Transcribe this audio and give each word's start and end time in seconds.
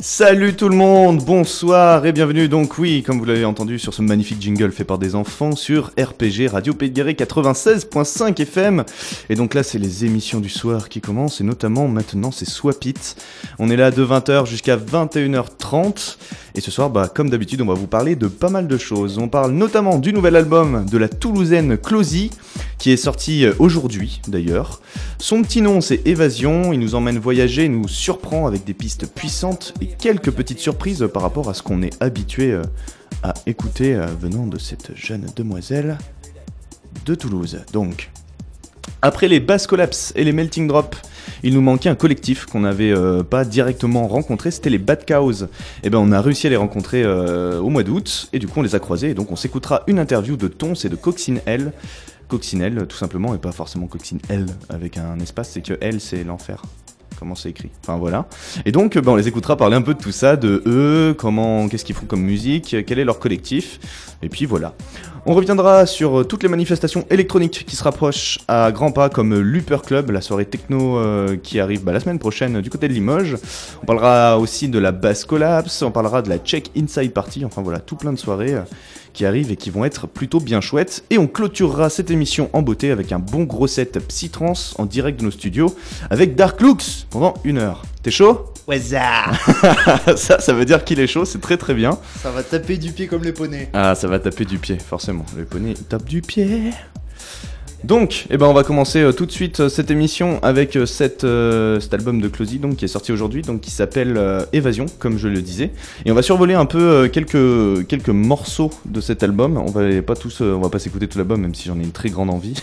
Salut 0.00 0.54
tout 0.54 0.68
le 0.68 0.76
monde, 0.76 1.24
bonsoir 1.24 2.06
et 2.06 2.12
bienvenue 2.12 2.48
donc 2.48 2.78
oui, 2.78 3.02
comme 3.02 3.18
vous 3.18 3.24
l'avez 3.24 3.44
entendu 3.44 3.80
sur 3.80 3.92
ce 3.92 4.00
magnifique 4.00 4.40
jingle 4.40 4.70
fait 4.70 4.84
par 4.84 4.98
des 4.98 5.16
enfants 5.16 5.56
sur 5.56 5.88
RPG 5.98 6.48
Radio 6.52 6.72
Pays 6.72 6.90
de 6.90 6.94
Guéret 6.94 7.14
96.5 7.14 8.40
FM. 8.40 8.84
Et 9.28 9.34
donc 9.34 9.54
là 9.54 9.64
c'est 9.64 9.78
les 9.78 10.04
émissions 10.04 10.38
du 10.38 10.48
soir 10.48 10.88
qui 10.88 11.00
commencent 11.00 11.40
et 11.40 11.44
notamment 11.44 11.88
maintenant 11.88 12.30
c'est 12.30 12.48
Swap 12.48 12.84
It. 12.84 13.16
On 13.58 13.70
est 13.70 13.76
là 13.76 13.90
de 13.90 14.04
20h 14.04 14.46
jusqu'à 14.46 14.76
21h30 14.76 16.16
et 16.58 16.60
ce 16.60 16.72
soir 16.72 16.90
bah 16.90 17.08
comme 17.08 17.30
d'habitude 17.30 17.60
on 17.60 17.66
va 17.66 17.74
vous 17.74 17.86
parler 17.86 18.16
de 18.16 18.26
pas 18.26 18.48
mal 18.48 18.66
de 18.66 18.76
choses. 18.76 19.18
On 19.18 19.28
parle 19.28 19.52
notamment 19.52 20.00
du 20.00 20.12
nouvel 20.12 20.34
album 20.34 20.86
de 20.90 20.98
la 20.98 21.08
Toulousaine 21.08 21.78
Closy 21.78 22.32
qui 22.78 22.90
est 22.90 22.96
sorti 22.96 23.44
euh, 23.44 23.54
aujourd'hui 23.60 24.20
d'ailleurs. 24.26 24.80
Son 25.20 25.42
petit 25.42 25.62
nom 25.62 25.80
c'est 25.80 26.04
Évasion, 26.04 26.72
il 26.72 26.80
nous 26.80 26.96
emmène 26.96 27.20
voyager, 27.20 27.68
nous 27.68 27.86
surprend 27.86 28.48
avec 28.48 28.64
des 28.64 28.74
pistes 28.74 29.06
puissantes 29.06 29.72
et 29.80 29.86
quelques 29.86 30.32
petites 30.32 30.58
surprises 30.58 31.08
par 31.14 31.22
rapport 31.22 31.48
à 31.48 31.54
ce 31.54 31.62
qu'on 31.62 31.80
est 31.80 31.96
habitué 32.02 32.50
euh, 32.50 32.62
à 33.22 33.34
écouter 33.46 33.94
euh, 33.94 34.06
venant 34.20 34.48
de 34.48 34.58
cette 34.58 34.96
jeune 34.96 35.26
demoiselle 35.36 35.96
de 37.06 37.14
Toulouse. 37.14 37.60
Donc, 37.72 38.10
après 39.00 39.28
les 39.28 39.38
Bass 39.38 39.68
Collapse 39.68 40.12
et 40.16 40.24
les 40.24 40.32
Melting 40.32 40.66
Drop, 40.66 40.96
il 41.42 41.54
nous 41.54 41.60
manquait 41.60 41.88
un 41.88 41.94
collectif 41.94 42.46
qu'on 42.46 42.60
n'avait 42.60 42.92
euh, 42.92 43.22
pas 43.22 43.44
directement 43.44 44.06
rencontré, 44.08 44.50
c'était 44.50 44.70
les 44.70 44.78
Bad 44.78 45.06
Cows. 45.06 45.46
Et 45.82 45.90
ben 45.90 45.98
on 45.98 46.12
a 46.12 46.20
réussi 46.20 46.46
à 46.46 46.50
les 46.50 46.56
rencontrer 46.56 47.06
au 47.06 47.68
mois 47.68 47.82
d'août 47.82 48.28
et 48.32 48.38
du 48.38 48.46
coup 48.46 48.60
on 48.60 48.62
les 48.62 48.74
a 48.74 48.78
croisés 48.78 49.10
et 49.10 49.14
donc 49.14 49.30
on 49.30 49.36
s'écoutera 49.36 49.82
une 49.86 49.98
interview 49.98 50.36
de 50.36 50.48
Tons 50.48 50.74
et 50.74 50.88
de 50.88 50.96
Coxine 50.96 51.40
L. 51.46 51.72
Coccinelle 52.28 52.86
tout 52.88 52.96
simplement 52.96 53.34
et 53.34 53.38
pas 53.38 53.52
forcément 53.52 53.86
Coxine 53.86 54.20
L 54.28 54.46
avec 54.68 54.98
un 54.98 55.18
espace, 55.20 55.50
c'est 55.50 55.62
que 55.62 55.74
L 55.80 56.00
c'est 56.00 56.24
l'enfer 56.24 56.62
comment 57.18 57.34
c'est 57.34 57.50
écrit. 57.50 57.70
Enfin 57.82 57.96
voilà. 57.96 58.26
Et 58.64 58.72
donc, 58.72 58.96
ben, 58.96 59.12
on 59.12 59.16
les 59.16 59.28
écoutera 59.28 59.56
parler 59.56 59.76
un 59.76 59.82
peu 59.82 59.94
de 59.94 59.98
tout 59.98 60.12
ça, 60.12 60.36
de 60.36 60.62
eux, 60.66 61.14
comment, 61.18 61.68
qu'est-ce 61.68 61.84
qu'ils 61.84 61.94
font 61.94 62.06
comme 62.06 62.22
musique, 62.22 62.76
quel 62.86 62.98
est 62.98 63.04
leur 63.04 63.18
collectif. 63.18 63.80
Et 64.22 64.28
puis 64.28 64.46
voilà. 64.46 64.74
On 65.30 65.34
reviendra 65.34 65.84
sur 65.84 66.26
toutes 66.26 66.42
les 66.42 66.48
manifestations 66.48 67.04
électroniques 67.10 67.66
qui 67.66 67.76
se 67.76 67.84
rapprochent 67.84 68.38
à 68.48 68.72
grands 68.72 68.92
pas, 68.92 69.10
comme 69.10 69.38
l'Uper 69.38 69.76
Club, 69.84 70.10
la 70.10 70.22
soirée 70.22 70.46
techno 70.46 70.96
euh, 70.96 71.36
qui 71.36 71.60
arrive 71.60 71.84
bah, 71.84 71.92
la 71.92 72.00
semaine 72.00 72.18
prochaine 72.18 72.62
du 72.62 72.70
côté 72.70 72.88
de 72.88 72.94
Limoges. 72.94 73.36
On 73.82 73.84
parlera 73.84 74.38
aussi 74.38 74.70
de 74.70 74.78
la 74.78 74.90
Bass 74.90 75.26
Collapse, 75.26 75.82
on 75.82 75.90
parlera 75.90 76.22
de 76.22 76.30
la 76.30 76.38
Check 76.38 76.70
Inside 76.74 77.12
Party, 77.12 77.44
enfin 77.44 77.60
voilà, 77.60 77.78
tout 77.78 77.96
plein 77.96 78.14
de 78.14 78.18
soirées 78.18 78.54
euh, 78.54 78.62
qui 79.12 79.26
arrivent 79.26 79.52
et 79.52 79.56
qui 79.56 79.68
vont 79.68 79.84
être 79.84 80.06
plutôt 80.08 80.40
bien 80.40 80.62
chouettes. 80.62 81.04
Et 81.10 81.18
on 81.18 81.26
clôturera 81.26 81.90
cette 81.90 82.10
émission 82.10 82.48
en 82.54 82.62
beauté 82.62 82.90
avec 82.90 83.12
un 83.12 83.18
bon 83.18 83.42
gros 83.42 83.66
set 83.66 83.98
Psytrance 84.08 84.74
en 84.78 84.86
direct 84.86 85.20
de 85.20 85.26
nos 85.26 85.30
studios 85.30 85.76
avec 86.08 86.36
Dark 86.36 86.58
Looks 86.62 87.04
pendant 87.10 87.34
une 87.44 87.58
heure. 87.58 87.82
T'es 88.02 88.10
chaud? 88.10 88.46
Ouais, 88.68 88.78
ça 88.80 89.24
Ça, 90.14 90.40
ça 90.40 90.52
veut 90.52 90.66
dire 90.66 90.84
qu'il 90.84 91.00
est 91.00 91.06
chaud, 91.06 91.24
c'est 91.24 91.40
très 91.40 91.56
très 91.56 91.72
bien. 91.72 91.98
Ça 92.20 92.30
va 92.30 92.42
taper 92.42 92.76
du 92.76 92.92
pied 92.92 93.06
comme 93.06 93.24
les 93.24 93.32
poneys. 93.32 93.70
Ah, 93.72 93.94
ça 93.94 94.08
va 94.08 94.18
taper 94.18 94.44
du 94.44 94.58
pied, 94.58 94.76
forcément. 94.78 95.24
Les 95.38 95.44
poneys 95.44 95.72
tapent 95.88 96.04
du 96.04 96.20
pied. 96.20 96.72
Donc, 97.84 98.26
eh 98.30 98.36
ben, 98.36 98.46
on 98.46 98.52
va 98.52 98.64
commencer 98.64 99.00
euh, 99.00 99.12
tout 99.12 99.24
de 99.24 99.30
suite 99.30 99.60
euh, 99.60 99.68
cette 99.68 99.92
émission 99.92 100.40
avec 100.42 100.74
euh, 100.74 100.84
cet 100.84 101.24
album 101.24 102.20
de 102.20 102.26
Closy 102.26 102.58
donc, 102.58 102.76
qui 102.76 102.84
est 102.84 102.88
sorti 102.88 103.12
aujourd'hui, 103.12 103.42
donc 103.42 103.60
qui 103.60 103.70
s'appelle 103.70 104.20
Évasion, 104.52 104.86
comme 104.98 105.16
je 105.16 105.28
le 105.28 105.40
disais. 105.40 105.70
Et 106.04 106.10
on 106.10 106.14
va 106.14 106.22
survoler 106.22 106.54
un 106.54 106.66
peu 106.66 107.08
quelques, 107.12 107.86
quelques 107.86 108.08
morceaux 108.08 108.70
de 108.84 109.00
cet 109.00 109.22
album. 109.22 109.56
On 109.56 109.70
va 109.70 110.02
pas 110.02 110.16
tous, 110.16 110.40
on 110.40 110.58
va 110.58 110.68
pas 110.70 110.80
s'écouter 110.80 111.06
tout 111.06 111.18
l'album, 111.18 111.40
même 111.40 111.54
si 111.54 111.68
j'en 111.68 111.78
ai 111.78 111.82
une 111.82 111.92
très 111.92 112.10
grande 112.10 112.30
envie. 112.30 112.54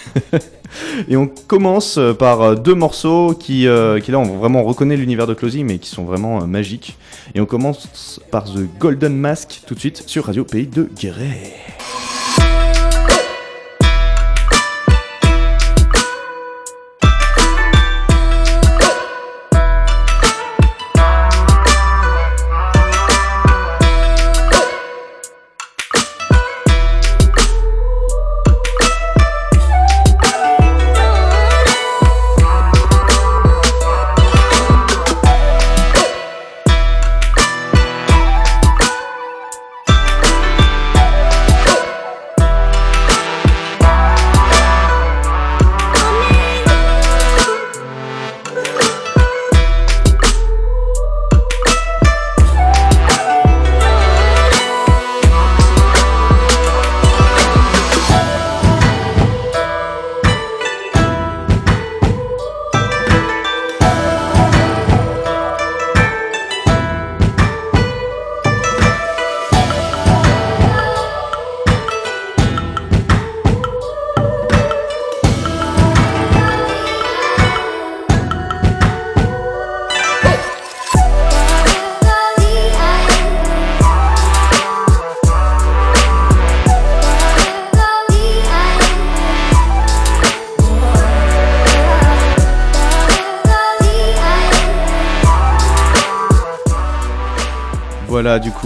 Et 1.07 1.15
on 1.15 1.27
commence 1.27 1.99
par 2.19 2.57
deux 2.57 2.75
morceaux 2.75 3.33
qui, 3.33 3.67
qui 4.03 4.11
là, 4.11 4.19
on 4.19 4.37
vraiment 4.37 4.63
reconnaît 4.63 4.97
l'univers 4.97 5.27
de 5.27 5.33
Closy, 5.33 5.63
mais 5.63 5.77
qui 5.77 5.89
sont 5.89 6.03
vraiment 6.03 6.45
magiques. 6.45 6.97
Et 7.35 7.41
on 7.41 7.45
commence 7.45 8.19
par 8.31 8.45
The 8.45 8.67
Golden 8.79 9.15
Mask 9.15 9.61
tout 9.65 9.75
de 9.75 9.79
suite 9.79 10.03
sur 10.07 10.25
Radio 10.25 10.43
Pays 10.43 10.67
de 10.67 10.89
Guéret. 10.99 11.53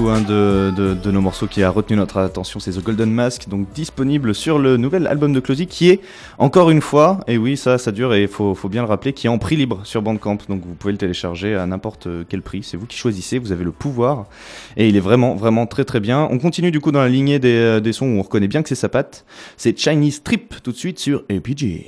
Un 0.08 0.22
de, 0.22 0.72
de- 0.76 0.94
de 0.94 1.12
nos 1.12 1.20
morceaux 1.20 1.48
qui 1.48 1.62
a 1.62 1.70
retenu 1.70 1.98
notre 1.98 2.18
attention, 2.18 2.60
c'est 2.62 2.72
The 2.72 2.82
Golden 2.84 3.12
Mask, 3.12 3.50
donc 3.50 3.68
disponible 3.74 4.34
sur 4.34 4.58
le 4.58 4.78
nouvel 4.78 5.06
album 5.08 5.34
de 5.34 5.40
Closy 5.42 5.68
qui 5.68 5.90
est 5.90 6.00
encore 6.38 6.70
une 6.70 6.80
fois, 6.82 7.20
et 7.28 7.38
oui 7.38 7.58
ça 7.58 7.78
ça 7.78 7.92
dure 7.92 8.14
et 8.14 8.22
il 8.24 8.28
faut, 8.30 8.56
faut 8.56 8.70
bien 8.70 8.82
le 8.84 8.88
rappeler, 8.88 9.12
qui 9.14 9.28
est 9.28 9.30
en 9.30 9.38
prix 9.38 9.58
libre 9.58 9.82
sur 9.84 10.02
Bandcamp, 10.02 10.38
donc 10.48 10.62
vous 10.66 10.74
pouvez 10.76 10.94
le 10.94 10.98
télécharger 10.98 11.56
à 11.56 11.66
n'importe 11.66 12.08
quel 12.30 12.42
prix, 12.42 12.64
c'est 12.64 12.78
vous 12.78 12.86
qui 12.86 12.98
choisissez, 12.98 13.40
vous 13.40 13.52
avez 13.52 13.66
le 13.66 13.72
pouvoir, 13.72 14.28
et 14.78 14.88
il 14.88 14.96
est 14.96 15.02
vraiment 15.02 15.36
vraiment 15.36 15.66
très 15.66 15.84
très 15.84 16.00
bien. 16.00 16.28
On 16.32 16.40
continue 16.40 16.72
du 16.72 16.80
coup 16.80 16.92
dans 16.94 17.02
la 17.02 17.10
lignée 17.10 17.40
des, 17.40 17.50
euh, 17.56 17.80
des 17.82 17.92
sons 17.92 18.06
où 18.06 18.20
on 18.20 18.22
reconnaît 18.22 18.48
bien 18.48 18.62
que 18.64 18.70
c'est 18.70 18.76
sa 18.76 18.90
patte, 18.90 19.26
c'est 19.58 19.78
Chinese 19.78 20.24
Trip 20.24 20.56
tout 20.64 20.72
de 20.72 20.78
suite 20.78 21.00
sur 21.00 21.24
APG. 21.30 21.86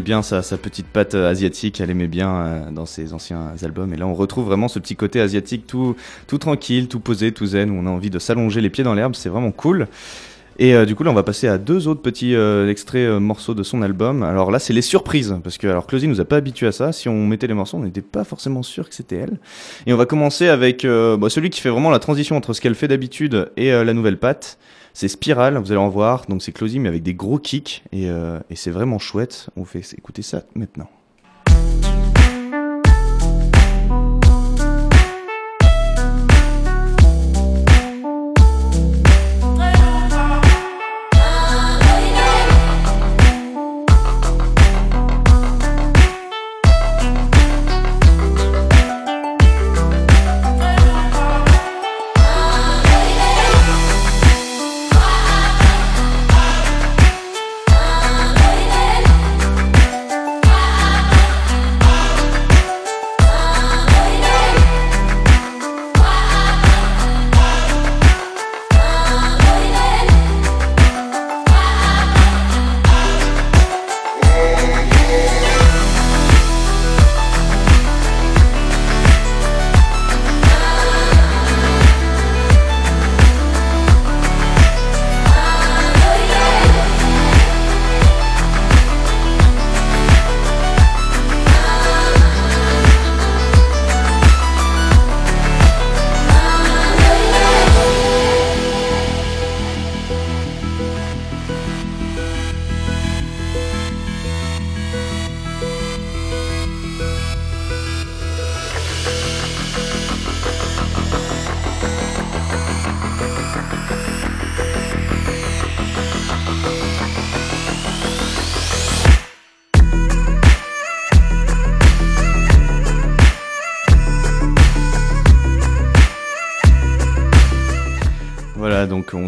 Bien 0.00 0.22
sa, 0.22 0.42
petite 0.56 0.86
patte 0.86 1.14
euh, 1.14 1.30
asiatique, 1.30 1.80
elle 1.80 1.90
aimait 1.90 2.06
bien 2.06 2.34
euh, 2.34 2.70
dans 2.70 2.86
ses 2.86 3.12
anciens 3.12 3.52
albums. 3.62 3.92
Et 3.92 3.96
là, 3.96 4.06
on 4.06 4.14
retrouve 4.14 4.46
vraiment 4.46 4.68
ce 4.68 4.78
petit 4.78 4.96
côté 4.96 5.20
asiatique 5.20 5.66
tout, 5.66 5.94
tout 6.26 6.38
tranquille, 6.38 6.88
tout 6.88 7.00
posé, 7.00 7.32
tout 7.32 7.46
zen, 7.46 7.70
où 7.70 7.74
on 7.74 7.86
a 7.86 7.90
envie 7.90 8.08
de 8.08 8.18
s'allonger 8.18 8.60
les 8.60 8.70
pieds 8.70 8.84
dans 8.84 8.94
l'herbe, 8.94 9.14
c'est 9.14 9.28
vraiment 9.28 9.52
cool. 9.52 9.88
Et 10.58 10.74
euh, 10.74 10.86
du 10.86 10.94
coup, 10.94 11.02
là, 11.02 11.10
on 11.10 11.14
va 11.14 11.22
passer 11.22 11.48
à 11.48 11.58
deux 11.58 11.86
autres 11.86 12.00
petits 12.00 12.34
extraits 12.34 13.10
morceaux 13.20 13.54
de 13.54 13.62
son 13.62 13.82
album. 13.82 14.22
Alors 14.22 14.50
là, 14.50 14.58
c'est 14.58 14.72
les 14.72 14.82
surprises, 14.82 15.36
parce 15.44 15.58
que 15.58 15.66
alors 15.66 15.86
Closy 15.86 16.08
nous 16.08 16.20
a 16.20 16.24
pas 16.24 16.36
habitués 16.36 16.68
à 16.68 16.72
ça. 16.72 16.92
Si 16.92 17.08
on 17.08 17.26
mettait 17.26 17.46
les 17.46 17.54
morceaux, 17.54 17.76
on 17.76 17.82
n'était 17.82 18.00
pas 18.00 18.24
forcément 18.24 18.62
sûr 18.62 18.88
que 18.88 18.94
c'était 18.94 19.16
elle. 19.16 19.38
Et 19.86 19.92
on 19.92 19.96
va 19.96 20.06
commencer 20.06 20.48
avec 20.48 20.86
bah, 20.86 21.28
celui 21.28 21.50
qui 21.50 21.60
fait 21.60 21.70
vraiment 21.70 21.90
la 21.90 21.98
transition 21.98 22.36
entre 22.36 22.52
ce 22.54 22.60
qu'elle 22.60 22.74
fait 22.74 22.88
d'habitude 22.88 23.50
et 23.56 23.70
la 23.70 23.92
nouvelle 23.92 24.18
patte. 24.18 24.58
C'est 24.92 25.08
Spiral, 25.08 25.56
vous 25.58 25.72
allez 25.72 25.80
en 25.80 25.88
voir. 25.88 26.26
Donc 26.26 26.42
c'est 26.42 26.52
Closy, 26.52 26.78
mais 26.78 26.88
avec 26.88 27.02
des 27.02 27.14
gros 27.14 27.38
kicks. 27.38 27.82
Et, 27.92 28.10
euh, 28.10 28.40
et 28.50 28.56
c'est 28.56 28.70
vraiment 28.70 28.98
chouette. 28.98 29.48
On 29.56 29.64
fait 29.64 29.82
écouter 29.96 30.22
ça 30.22 30.42
maintenant. 30.54 30.88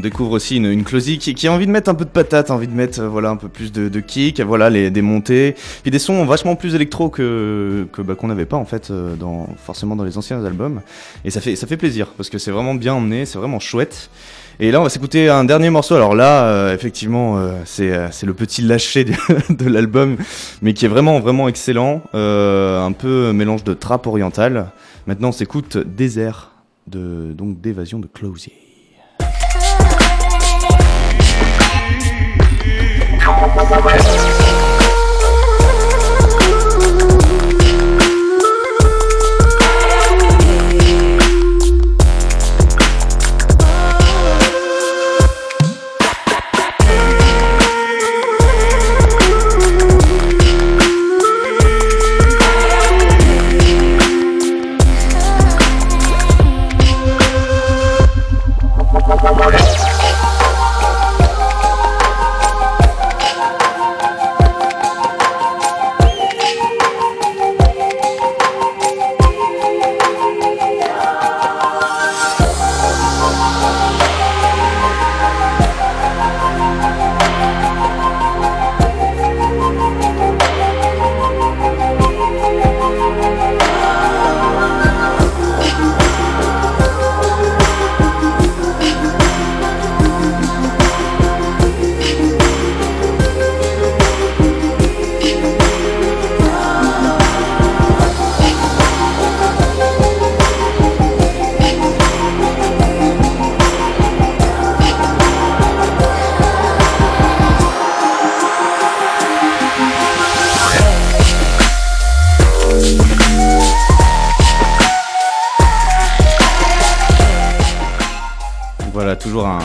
Découvre 0.03 0.33
aussi 0.33 0.57
une, 0.57 0.67
une 0.67 0.85
qui, 0.85 1.35
qui 1.35 1.49
a 1.49 1.53
envie 1.53 1.67
de 1.67 1.71
mettre 1.71 1.91
un 1.91 1.95
peu 1.95 2.05
de 2.05 2.11
patate, 2.11 2.51
envie 2.51 2.69
de 2.69 2.75
mettre 2.75 3.01
euh, 3.01 3.09
voilà 3.09 3.31
un 3.31 3.37
peu 3.37 3.49
plus 3.49 3.73
de, 3.73 3.89
de 3.89 4.01
kick, 4.01 4.41
voilà 4.41 4.69
les 4.69 4.91
des 4.91 5.03
montées, 5.03 5.55
puis 5.83 5.91
des 5.91 5.99
sons 5.99 6.25
vachement 6.25 6.57
plus 6.57 6.75
électro 6.75 7.09
que 7.09 7.87
bah, 7.99 8.15
qu'on 8.15 8.29
n'avait 8.29 8.47
pas 8.47 8.57
en 8.57 8.65
fait 8.65 8.91
euh, 8.91 9.15
dans 9.17 9.49
forcément 9.57 9.97
dans 9.97 10.05
les 10.05 10.19
anciens 10.19 10.45
albums. 10.45 10.83
Et 11.25 11.31
ça 11.31 11.41
fait 11.41 11.57
ça 11.57 11.67
fait 11.67 11.77
plaisir 11.77 12.09
parce 12.17 12.29
que 12.29 12.39
c'est 12.39 12.51
vraiment 12.51 12.75
bien 12.75 12.95
emmené, 12.95 13.25
c'est 13.25 13.39
vraiment 13.39 13.61
chouette. 13.61 14.11
Et 14.61 14.71
là 14.71 14.81
on 14.81 14.85
va 14.85 14.89
s'écouter 14.91 15.29
un 15.29 15.45
dernier 15.45 15.71
morceau. 15.71 15.95
Alors 15.95 16.15
là 16.15 16.45
euh, 16.45 16.75
effectivement 16.75 17.39
euh, 17.39 17.61
c'est 17.65 17.93
euh, 17.93 18.09
le 18.25 18.35
petit 18.35 18.63
lâché 18.63 19.05
de, 19.51 19.69
l'album, 19.69 20.17
mais 20.61 20.75
qui 20.75 20.85
est 20.85 20.89
vraiment 20.89 21.21
vraiment 21.21 21.49
excellent, 21.49 22.03
euh, 22.15 22.85
un 22.85 22.93
peu 22.93 23.33
mélange 23.33 23.65
de 23.65 23.75
trap 23.75 24.07
oriental. 24.07 24.71
Maintenant 25.07 25.29
on 25.29 25.33
s'écoute 25.33 25.79
Désert 25.79 26.53
de 26.87 27.33
donc 27.33 27.61
d'évasion 27.61 27.99
de 27.99 28.07
Closy. 28.07 28.53
Thank 33.35 34.27
you. 34.27 34.32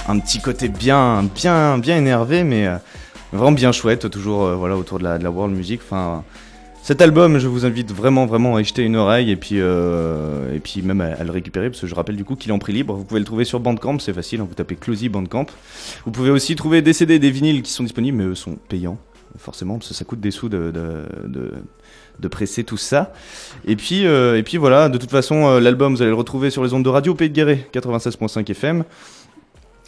Un, 0.08 0.20
petit 0.20 0.40
côté 0.40 0.68
bien, 0.68 1.24
bien, 1.24 1.78
bien 1.78 1.98
énervé, 1.98 2.44
mais 2.44 2.68
euh, 2.68 2.78
vraiment 3.32 3.52
bien 3.52 3.72
chouette, 3.72 4.10
toujours 4.10 4.46
euh, 4.46 4.56
voilà 4.56 4.78
autour 4.78 5.00
de 5.00 5.04
la, 5.04 5.32
world 5.32 5.56
music. 5.56 5.82
Enfin, 5.84 6.24
cet 6.82 7.02
album, 7.02 7.38
je 7.40 7.48
vous 7.48 7.66
invite 7.66 7.92
vraiment, 7.92 8.26
vraiment 8.26 8.56
à 8.56 8.62
y 8.62 8.64
jeter 8.64 8.84
une 8.84 8.96
oreille 8.96 9.32
et 9.32 9.36
puis, 9.36 9.60
euh, 9.60 10.56
et 10.56 10.60
puis 10.60 10.82
même 10.82 11.02
à, 11.02 11.24
le 11.24 11.32
récupérer 11.32 11.70
parce 11.70 11.82
que 11.82 11.88
je 11.88 11.96
rappelle 11.96 12.16
du 12.16 12.24
coup 12.24 12.36
qu'il 12.36 12.52
est 12.52 12.54
en 12.54 12.60
prix 12.60 12.74
libre. 12.74 12.96
Vous 12.96 13.04
pouvez 13.04 13.20
le 13.20 13.26
trouver 13.26 13.46
sur 13.46 13.60
Bandcamp, 13.60 14.00
c'est 14.00 14.14
facile, 14.14 14.42
hein, 14.42 14.46
vous 14.48 14.56
tapez 14.56 14.76
Closy 14.76 15.10
Bandcamp. 15.10 15.48
Vous 16.06 16.12
pouvez 16.12 16.30
aussi 16.30 16.56
trouver 16.56 16.82
des 16.82 16.94
CD, 16.94 17.20
des 17.20 17.32
vinyles 17.32 17.62
qui 17.62 17.72
sont 17.72 17.84
disponibles, 17.84 18.18
mais 18.18 18.26
eux 18.26 18.36
sont 18.36 18.58
payants 18.70 18.98
forcément 19.38 19.78
parce 19.78 19.90
que 19.90 19.94
ça 19.94 20.04
coûte 20.04 20.20
des 20.20 20.32
sous 20.32 20.50
de, 20.50 20.72
de, 20.72 21.52
de, 22.18 22.28
presser 22.28 22.64
tout 22.64 22.78
ça. 22.78 23.14
Et 23.66 23.76
puis, 23.76 24.04
et 24.04 24.44
puis 24.44 24.58
voilà, 24.58 24.90
de 24.90 24.98
toute 24.98 25.12
façon, 25.12 25.60
l'album 25.60 25.94
vous 25.94 26.02
allez 26.02 26.10
le 26.10 26.18
retrouver 26.18 26.50
sur 26.50 26.64
les 26.64 26.74
ondes 26.74 26.84
de 26.84 26.90
radio 26.90 27.14
Pays 27.14 27.30
de 27.30 27.36
Guéret 27.36 27.68
96.5 27.72 28.50
FM. 28.50 28.84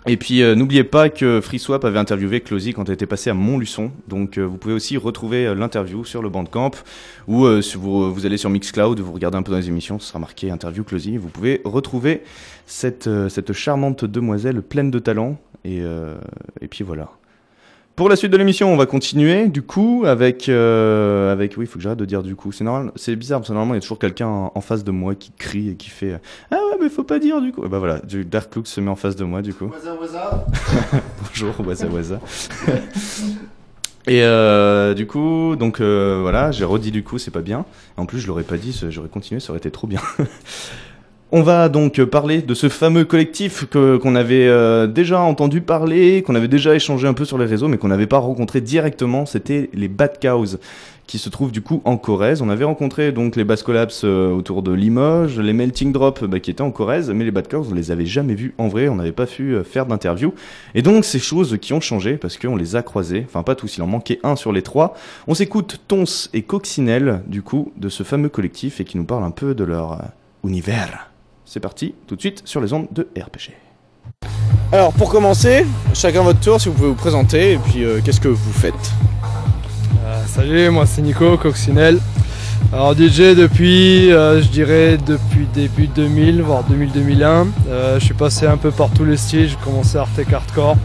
Et 0.08 0.16
puis 0.16 0.42
euh, 0.42 0.56
n'oubliez 0.56 0.86
pas 0.86 1.10
que 1.10 1.42
FreeSwap 1.42 1.84
avait 1.84 2.00
interviewé 2.00 2.40
Closy 2.40 2.74
quand 2.74 2.88
elle 2.88 2.94
était 2.94 3.06
passée 3.06 3.30
à 3.30 3.34
Montluçon. 3.34 3.92
Donc 4.08 4.38
euh, 4.38 4.44
vous 4.44 4.58
pouvez 4.58 4.74
aussi 4.74 4.96
retrouver 4.96 5.46
euh, 5.46 5.56
l'interview 5.56 6.06
sur 6.06 6.22
le 6.22 6.30
Bandcamp 6.30 6.72
ou 7.28 7.46
euh, 7.46 7.62
si 7.62 7.76
vous, 7.78 8.14
vous 8.14 8.26
allez 8.26 8.38
sur 8.38 8.50
Mixcloud, 8.50 9.00
vous 9.02 9.12
regardez 9.12 9.38
un 9.38 9.44
peu 9.44 9.52
dans 9.52 9.58
les 9.58 9.68
émissions, 9.68 10.00
ce 10.00 10.08
sera 10.08 10.20
marqué 10.20 10.52
interview 10.52 10.86
Closy. 10.86 11.18
Vous 11.18 11.28
pouvez 11.28 11.62
retrouver 11.66 12.24
cette, 12.66 13.08
euh, 13.08 13.28
cette 13.28 13.52
charmante 13.52 14.06
demoiselle 14.06 14.62
pleine 14.62 14.90
de 14.90 15.00
talent. 15.00 15.38
Et, 15.66 15.82
euh, 15.82 16.18
et 16.62 16.70
puis 16.70 16.86
voilà. 16.86 17.10
Pour 18.00 18.08
la 18.08 18.16
suite 18.16 18.32
de 18.32 18.38
l'émission, 18.38 18.72
on 18.72 18.78
va 18.78 18.86
continuer 18.86 19.50
du 19.50 19.62
coup 19.62 20.06
avec 20.08 20.48
euh, 20.48 21.34
avec 21.34 21.58
oui, 21.58 21.66
il 21.66 21.68
faut 21.68 21.80
que 21.80 21.84
j'arrête 21.84 22.00
de 22.00 22.06
dire 22.06 22.24
du 22.24 22.34
coup. 22.34 22.54
C'est 22.54 22.64
normal, 22.64 22.94
c'est 22.96 23.14
bizarre 23.14 23.42
parce 23.42 23.50
que 23.50 23.54
normalement 23.54 23.74
il 23.74 23.76
y 23.76 23.80
a 23.80 23.82
toujours 23.82 24.00
quelqu'un 24.00 24.30
en, 24.56 24.62
face 24.62 24.86
de 24.86 24.92
moi 24.92 25.16
qui 25.16 25.34
crie 25.38 25.68
et 25.68 25.76
qui 25.76 25.90
fait 25.90 26.18
ah 26.50 26.56
ouais 26.56 26.78
mais 26.80 26.88
faut 26.88 27.04
pas 27.04 27.20
dire 27.20 27.42
du 27.42 27.52
coup. 27.52 27.66
Et 27.66 27.68
bah 27.68 27.78
voilà, 27.78 28.00
du 28.00 28.24
Dark 28.24 28.56
Look 28.56 28.68
se 28.68 28.80
met 28.80 28.90
en 28.90 28.96
face 28.96 29.18
de 29.18 29.26
moi 29.26 29.42
du 29.42 29.54
coup. 29.54 29.66
Waza 29.66 29.96
waza. 29.96 30.46
Bonjour, 31.28 31.54
waza 31.68 31.88
waza. 31.88 32.22
Et 34.08 34.24
euh, 34.24 34.94
du 34.94 35.06
coup, 35.06 35.58
donc 35.58 35.82
euh, 35.82 36.20
voilà, 36.22 36.52
j'ai 36.52 36.64
redit 36.64 36.92
du 36.92 37.04
coup, 37.04 37.18
c'est 37.18 37.32
pas 37.32 37.42
bien. 37.42 37.66
En 37.98 38.06
plus, 38.06 38.20
je 38.20 38.28
l'aurais 38.28 38.44
pas 38.44 38.56
dit, 38.56 38.82
j'aurais 38.90 39.10
continué, 39.10 39.42
ça 39.42 39.52
aurait 39.52 39.60
été 39.60 39.72
trop 39.72 39.88
bien. 39.88 40.00
On 41.32 41.44
va 41.44 41.70
donc 41.70 42.04
parler 42.06 42.42
de 42.42 42.56
ce 42.56 42.70
fameux 42.70 43.06
collectif 43.06 43.66
qu'on 43.70 44.16
avait 44.16 44.48
euh, 44.48 44.88
déjà 44.88 45.22
entendu 45.22 45.62
parler, 45.62 46.24
qu'on 46.24 46.34
avait 46.34 46.48
déjà 46.48 46.74
échangé 46.74 47.08
un 47.08 47.14
peu 47.14 47.24
sur 47.24 47.38
les 47.38 47.46
réseaux, 47.46 47.68
mais 47.68 47.78
qu'on 47.78 47.90
n'avait 47.90 48.08
pas 48.08 48.18
rencontré 48.18 48.62
directement. 48.62 49.28
C'était 49.28 49.70
les 49.76 49.90
Bad 49.90 50.20
Cows, 50.20 50.58
qui 51.06 51.20
se 51.20 51.30
trouvent 51.30 51.52
du 51.52 51.62
coup 51.62 51.84
en 51.86 51.98
Corrèze. 51.98 52.42
On 52.42 52.50
avait 52.50 52.66
rencontré 52.66 53.12
donc 53.12 53.36
les 53.36 53.44
Bass 53.44 53.62
Collapse 53.62 54.02
euh, 54.06 54.32
autour 54.32 54.64
de 54.64 54.72
Limoges, 54.72 55.40
les 55.40 55.54
Melting 55.54 55.92
Drop 55.92 56.26
bah, 56.26 56.40
qui 56.40 56.50
étaient 56.50 56.64
en 56.64 56.72
Corrèze, 56.72 57.12
mais 57.12 57.26
les 57.26 57.32
Bad 57.32 57.48
Cows, 57.48 57.68
on 57.70 57.76
les 57.76 57.92
avait 57.92 58.08
jamais 58.08 58.34
vus 58.34 58.56
en 58.58 58.68
vrai, 58.68 58.90
on 58.90 58.96
n'avait 58.96 59.12
pas 59.12 59.28
pu 59.28 59.54
euh, 59.54 59.64
faire 59.64 59.86
d'interview. 59.86 60.34
Et 60.74 60.82
donc, 60.82 61.06
ces 61.06 61.20
choses 61.20 61.60
qui 61.62 61.74
ont 61.74 61.82
changé 61.82 62.18
parce 62.18 62.40
qu'on 62.40 62.56
les 62.56 62.76
a 62.76 62.82
croisés, 62.82 63.24
enfin 63.28 63.44
pas 63.44 63.54
tous, 63.54 63.78
il 63.78 63.84
en 63.84 63.88
manquait 63.88 64.20
un 64.24 64.36
sur 64.36 64.52
les 64.52 64.64
trois. 64.64 64.96
On 65.28 65.36
s'écoute 65.36 65.80
Tons 65.88 66.30
et 66.34 66.42
Coccinelle, 66.42 67.22
du 67.28 67.44
coup, 67.44 67.72
de 67.78 67.90
ce 67.90 68.02
fameux 68.02 68.30
collectif 68.30 68.82
et 68.82 68.84
qui 68.84 68.98
nous 68.98 69.06
parle 69.06 69.24
un 69.24 69.32
peu 69.32 69.54
de 69.54 69.64
leur 69.64 69.94
euh, 69.94 70.06
univers. 70.44 71.10
C'est 71.52 71.60
parti, 71.60 71.96
tout 72.06 72.16
de 72.16 72.20
suite 72.20 72.44
sur 72.46 72.62
les 72.62 72.74
ondes 72.74 72.86
de 72.92 73.08
RPG. 73.20 73.54
Alors 74.72 74.94
pour 74.94 75.10
commencer, 75.10 75.66
chacun 75.96 76.22
votre 76.22 76.40
tour, 76.40 76.62
si 76.62 76.70
vous 76.70 76.76
pouvez 76.76 76.90
vous 76.90 76.94
présenter 76.94 77.54
et 77.54 77.58
puis 77.58 77.84
euh, 77.84 78.02
qu'est-ce 78.06 78.22
que 78.22 78.28
vous 78.28 78.54
faites? 78.54 78.76
Euh, 80.06 80.24
salut, 80.28 80.70
moi 80.70 80.86
c'est 80.86 81.02
Nico 81.02 81.38
Coccinelle. 81.38 81.98
Alors 82.72 82.94
DJ 82.94 83.34
depuis, 83.36 84.12
euh, 84.12 84.44
je 84.44 84.48
dirais 84.50 85.00
depuis 85.04 85.48
début 85.52 85.88
2000, 85.88 86.44
voire 86.44 86.64
2000-2001. 86.70 87.48
Euh, 87.68 88.00
je 88.00 88.06
suis 88.06 88.14
passé 88.14 88.46
un 88.46 88.58
peu 88.58 88.70
par 88.70 88.92
tous 88.92 89.06
les 89.06 89.18
styles, 89.18 89.50
j'ai 89.50 89.58
commencé 89.64 89.98
Artec 89.98 90.32
Hardcore. 90.32 90.78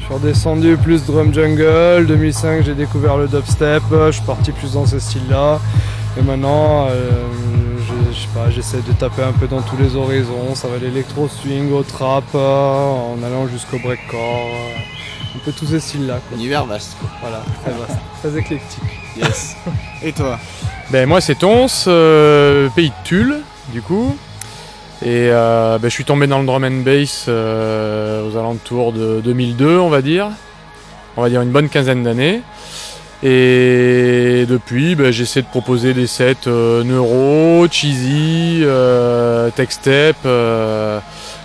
Je 0.00 0.04
suis 0.04 0.12
redescendu 0.12 0.76
plus 0.76 1.06
drum 1.06 1.32
jungle. 1.32 2.04
2005 2.06 2.62
j'ai 2.62 2.74
découvert 2.74 3.16
le 3.16 3.26
dubstep, 3.26 3.84
je 3.90 4.10
suis 4.10 4.26
parti 4.26 4.52
plus 4.52 4.74
dans 4.74 4.84
ce 4.84 4.98
style-là. 4.98 5.60
Et 6.18 6.22
maintenant, 6.22 6.88
euh, 6.90 7.22
je, 8.12 8.20
sais 8.20 8.28
pas, 8.34 8.50
j'essaie 8.50 8.82
de 8.82 8.92
taper 8.92 9.22
un 9.22 9.32
peu 9.32 9.46
dans 9.46 9.62
tous 9.62 9.76
les 9.76 9.96
horizons. 9.96 10.54
Ça 10.54 10.68
va 10.68 10.78
l'électro 10.78 11.28
swing 11.28 11.72
au 11.72 11.82
trap, 11.82 12.24
euh, 12.34 12.38
en 12.38 13.16
allant 13.24 13.46
jusqu'au 13.46 13.78
breakcore. 13.78 14.20
euh, 14.20 14.78
un 15.34 15.38
peu 15.44 15.52
tous 15.52 15.66
ces 15.66 15.80
styles-là. 15.80 16.20
quoi. 16.28 16.36
Univers 16.36 16.66
vaste. 16.66 16.96
quoi. 17.00 17.08
Voilà, 17.20 17.42
très 17.62 17.72
vaste, 17.72 18.00
très 18.20 18.38
éclectique. 18.38 18.82
Yes. 19.16 19.56
et 20.02 20.12
toi? 20.12 20.38
Ben 20.90 21.08
moi 21.08 21.20
c'est 21.20 21.36
Tons, 21.36 21.66
euh, 21.86 22.68
pays 22.70 22.90
de 22.90 22.94
Tulle 23.04 23.36
du 23.68 23.82
coup. 23.82 24.16
Et 25.02 25.30
euh, 25.30 25.78
ben, 25.78 25.88
je 25.88 25.94
suis 25.94 26.04
tombé 26.04 26.26
dans 26.26 26.40
le 26.40 26.46
drum 26.46 26.62
and 26.64 26.82
bass 26.84 27.24
euh, 27.28 28.28
aux 28.28 28.36
alentours 28.36 28.92
de 28.92 29.20
2002 29.24 29.78
on 29.78 29.88
va 29.88 30.02
dire. 30.02 30.28
On 31.16 31.22
va 31.22 31.28
dire 31.30 31.42
une 31.42 31.50
bonne 31.50 31.68
quinzaine 31.68 32.02
d'années. 32.02 32.42
Et 33.22 34.46
depuis 34.48 34.94
ben, 34.94 35.10
j'essaie 35.10 35.42
de 35.42 35.46
proposer 35.46 35.92
des 35.92 36.06
sets 36.06 36.46
euh, 36.46 36.82
neuro, 36.84 37.66
cheesy, 37.70 38.60
euh, 38.62 39.50
tech 39.50 39.68
step, 39.70 40.16
euh, 40.24 40.98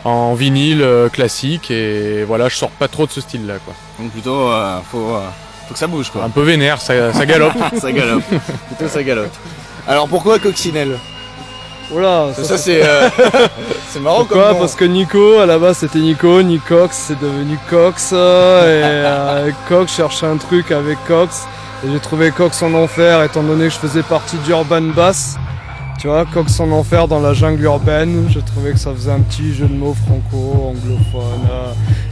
en 0.06 0.34
vinyle 0.36 0.82
euh, 0.82 1.10
classique. 1.10 1.70
Et 1.72 2.24
voilà 2.24 2.48
je 2.48 2.56
sors 2.56 2.70
pas 2.72 2.88
trop 2.88 3.06
de 3.06 3.12
ce 3.12 3.20
style 3.20 3.46
là 3.46 3.56
quoi. 3.64 3.74
Donc 4.00 4.12
plutôt, 4.12 4.50
euh, 4.50 4.78
faut, 4.90 5.16
euh, 5.16 5.20
faut 5.68 5.74
que 5.74 5.80
ça 5.80 5.88
bouge 5.88 6.10
quoi. 6.12 6.24
Un 6.24 6.30
peu 6.30 6.44
vénère, 6.44 6.80
ça, 6.80 7.12
ça 7.12 7.26
galope. 7.26 7.54
ça 7.78 7.92
galope. 7.92 8.24
plutôt 8.68 8.88
ça 8.90 9.04
galope. 9.04 9.34
Alors 9.86 10.08
pourquoi 10.08 10.40
Coccinelle? 10.40 10.98
Voilà, 11.92 12.30
Ça, 12.36 12.44
ça, 12.44 12.58
c'est 12.58 12.82
euh, 12.84 13.10
c'est 13.90 14.00
marrant 14.00 14.20
comme 14.26 14.30
Pourquoi 14.30 14.54
nom. 14.54 14.60
Parce 14.60 14.74
que 14.76 14.86
Nico, 14.86 15.38
à 15.40 15.46
la 15.46 15.60
base 15.60 15.78
c'était 15.80 16.00
Nico, 16.00 16.42
Nicox 16.42 16.96
c'est 17.10 17.20
devenu 17.20 17.60
Cox, 17.70 18.12
et 18.12 18.16
euh, 18.16 19.52
Cox 19.68 19.94
cherchait 19.96 20.26
un 20.26 20.38
truc 20.38 20.72
avec 20.72 20.98
Cox, 21.06 21.44
et 21.84 21.92
j'ai 21.92 22.00
trouvé 22.00 22.32
Cox 22.32 22.62
en 22.62 22.74
enfer 22.74 23.24
étant 23.24 23.44
donné 23.44 23.66
que 23.66 23.74
je 23.74 23.80
faisais 23.80 24.04
partie 24.04 24.38
d'Urban 24.38 24.82
Bass. 24.96 25.38
Tu 26.00 26.08
vois, 26.08 26.26
Cox 26.26 26.60
en 26.60 26.72
enfer 26.72 27.08
dans 27.08 27.20
la 27.20 27.34
jungle 27.34 27.64
urbaine, 27.64 28.28
j'ai 28.30 28.42
trouvé 28.42 28.72
que 28.74 28.78
ça 28.78 28.92
faisait 28.94 29.12
un 29.12 29.22
petit 29.22 29.54
jeu 29.54 29.66
de 29.66 29.74
mots 29.74 29.96
franco-anglophone, 30.06 31.48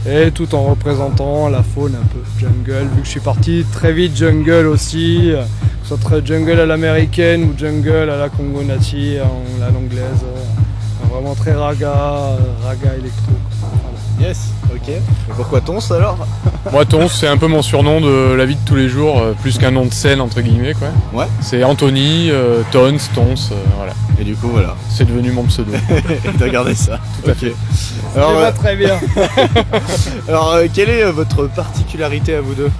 euh, 0.08 0.26
et 0.26 0.30
tout 0.32 0.52
en 0.54 0.62
représentant 0.64 1.48
la 1.48 1.62
faune 1.62 1.94
un 1.94 2.06
peu 2.06 2.20
jungle, 2.40 2.88
vu 2.94 3.00
que 3.02 3.04
je 3.06 3.10
suis 3.10 3.20
parti 3.20 3.64
très 3.72 3.92
vite 3.92 4.16
jungle 4.16 4.66
aussi, 4.66 5.32
euh, 5.32 5.42
que 5.82 5.88
ce 5.88 5.96
soit 5.96 6.24
jungle 6.24 6.58
à 6.58 6.66
l'américaine 6.66 7.44
ou 7.44 7.58
jungle 7.58 8.10
à 8.10 8.16
la 8.16 8.28
Congo 8.30 8.62
Nati, 8.62 9.18
en 9.22 9.62
à 9.62 9.70
l'anglaise. 9.70 10.00
euh, 10.24 11.10
Vraiment 11.12 11.34
très 11.34 11.52
raga, 11.52 11.92
raga 12.64 12.94
électro. 12.98 13.32
Voilà. 13.60 14.28
Yes, 14.28 14.48
ok. 14.86 14.94
Pourquoi 15.36 15.60
Tons 15.60 15.90
alors? 15.90 16.18
Moi, 16.72 16.84
Tons, 16.84 17.08
c'est 17.08 17.26
un 17.28 17.36
peu 17.36 17.46
mon 17.46 17.62
surnom 17.62 18.00
de 18.00 18.34
la 18.34 18.44
vie 18.46 18.56
de 18.56 18.64
tous 18.64 18.74
les 18.76 18.88
jours, 18.88 19.20
euh, 19.20 19.32
plus 19.40 19.58
qu'un 19.58 19.70
nom 19.70 19.84
de 19.86 19.92
scène, 19.92 20.20
entre 20.20 20.40
guillemets. 20.40 20.74
Quoi. 20.74 20.88
Ouais. 21.12 21.26
C'est 21.40 21.62
Anthony, 21.64 22.30
euh, 22.30 22.62
Tons, 22.72 22.96
Tons, 23.14 23.34
euh, 23.52 23.54
voilà. 23.76 23.92
Et 24.20 24.24
du 24.24 24.36
coup 24.36 24.48
voilà, 24.48 24.76
C'est 24.88 25.04
devenu 25.04 25.32
mon 25.32 25.42
pseudo. 25.44 25.72
t'as 26.38 26.48
gardé 26.48 26.74
ça. 26.74 26.98
Tout 27.22 27.30
à 27.30 27.32
Ok. 27.32 27.38
fait. 27.38 27.54
Alors, 28.16 28.30
Ça 28.30 28.36
euh, 28.36 28.40
va 28.40 28.52
très 28.52 28.76
bien. 28.76 28.94
alors 30.28 30.52
euh, 30.52 30.66
quelle 30.72 30.88
est 30.90 31.04
votre 31.10 31.48
particularité 31.48 32.36
à 32.36 32.40
vous 32.40 32.54
deux? 32.54 32.70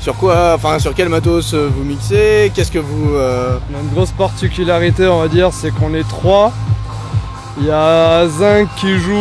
Sur 0.00 0.14
quoi, 0.14 0.52
enfin 0.54 0.78
sur 0.78 0.94
quel 0.94 1.08
matos 1.08 1.52
vous 1.54 1.82
mixez? 1.82 2.52
Qu'est-ce 2.54 2.70
que 2.70 2.78
vous... 2.78 3.14
euh, 3.14 3.58
une 3.70 3.88
grosse 3.92 4.12
particularité, 4.12 5.08
on 5.08 5.20
va 5.20 5.26
dire, 5.28 5.50
c'est 5.52 5.72
qu'on 5.72 5.94
est 5.94 6.06
trois. 6.08 6.52
Il 7.58 7.64
y 7.64 7.70
a 7.70 8.28
Zinc 8.28 8.68
qui 8.76 8.98
joue 8.98 9.12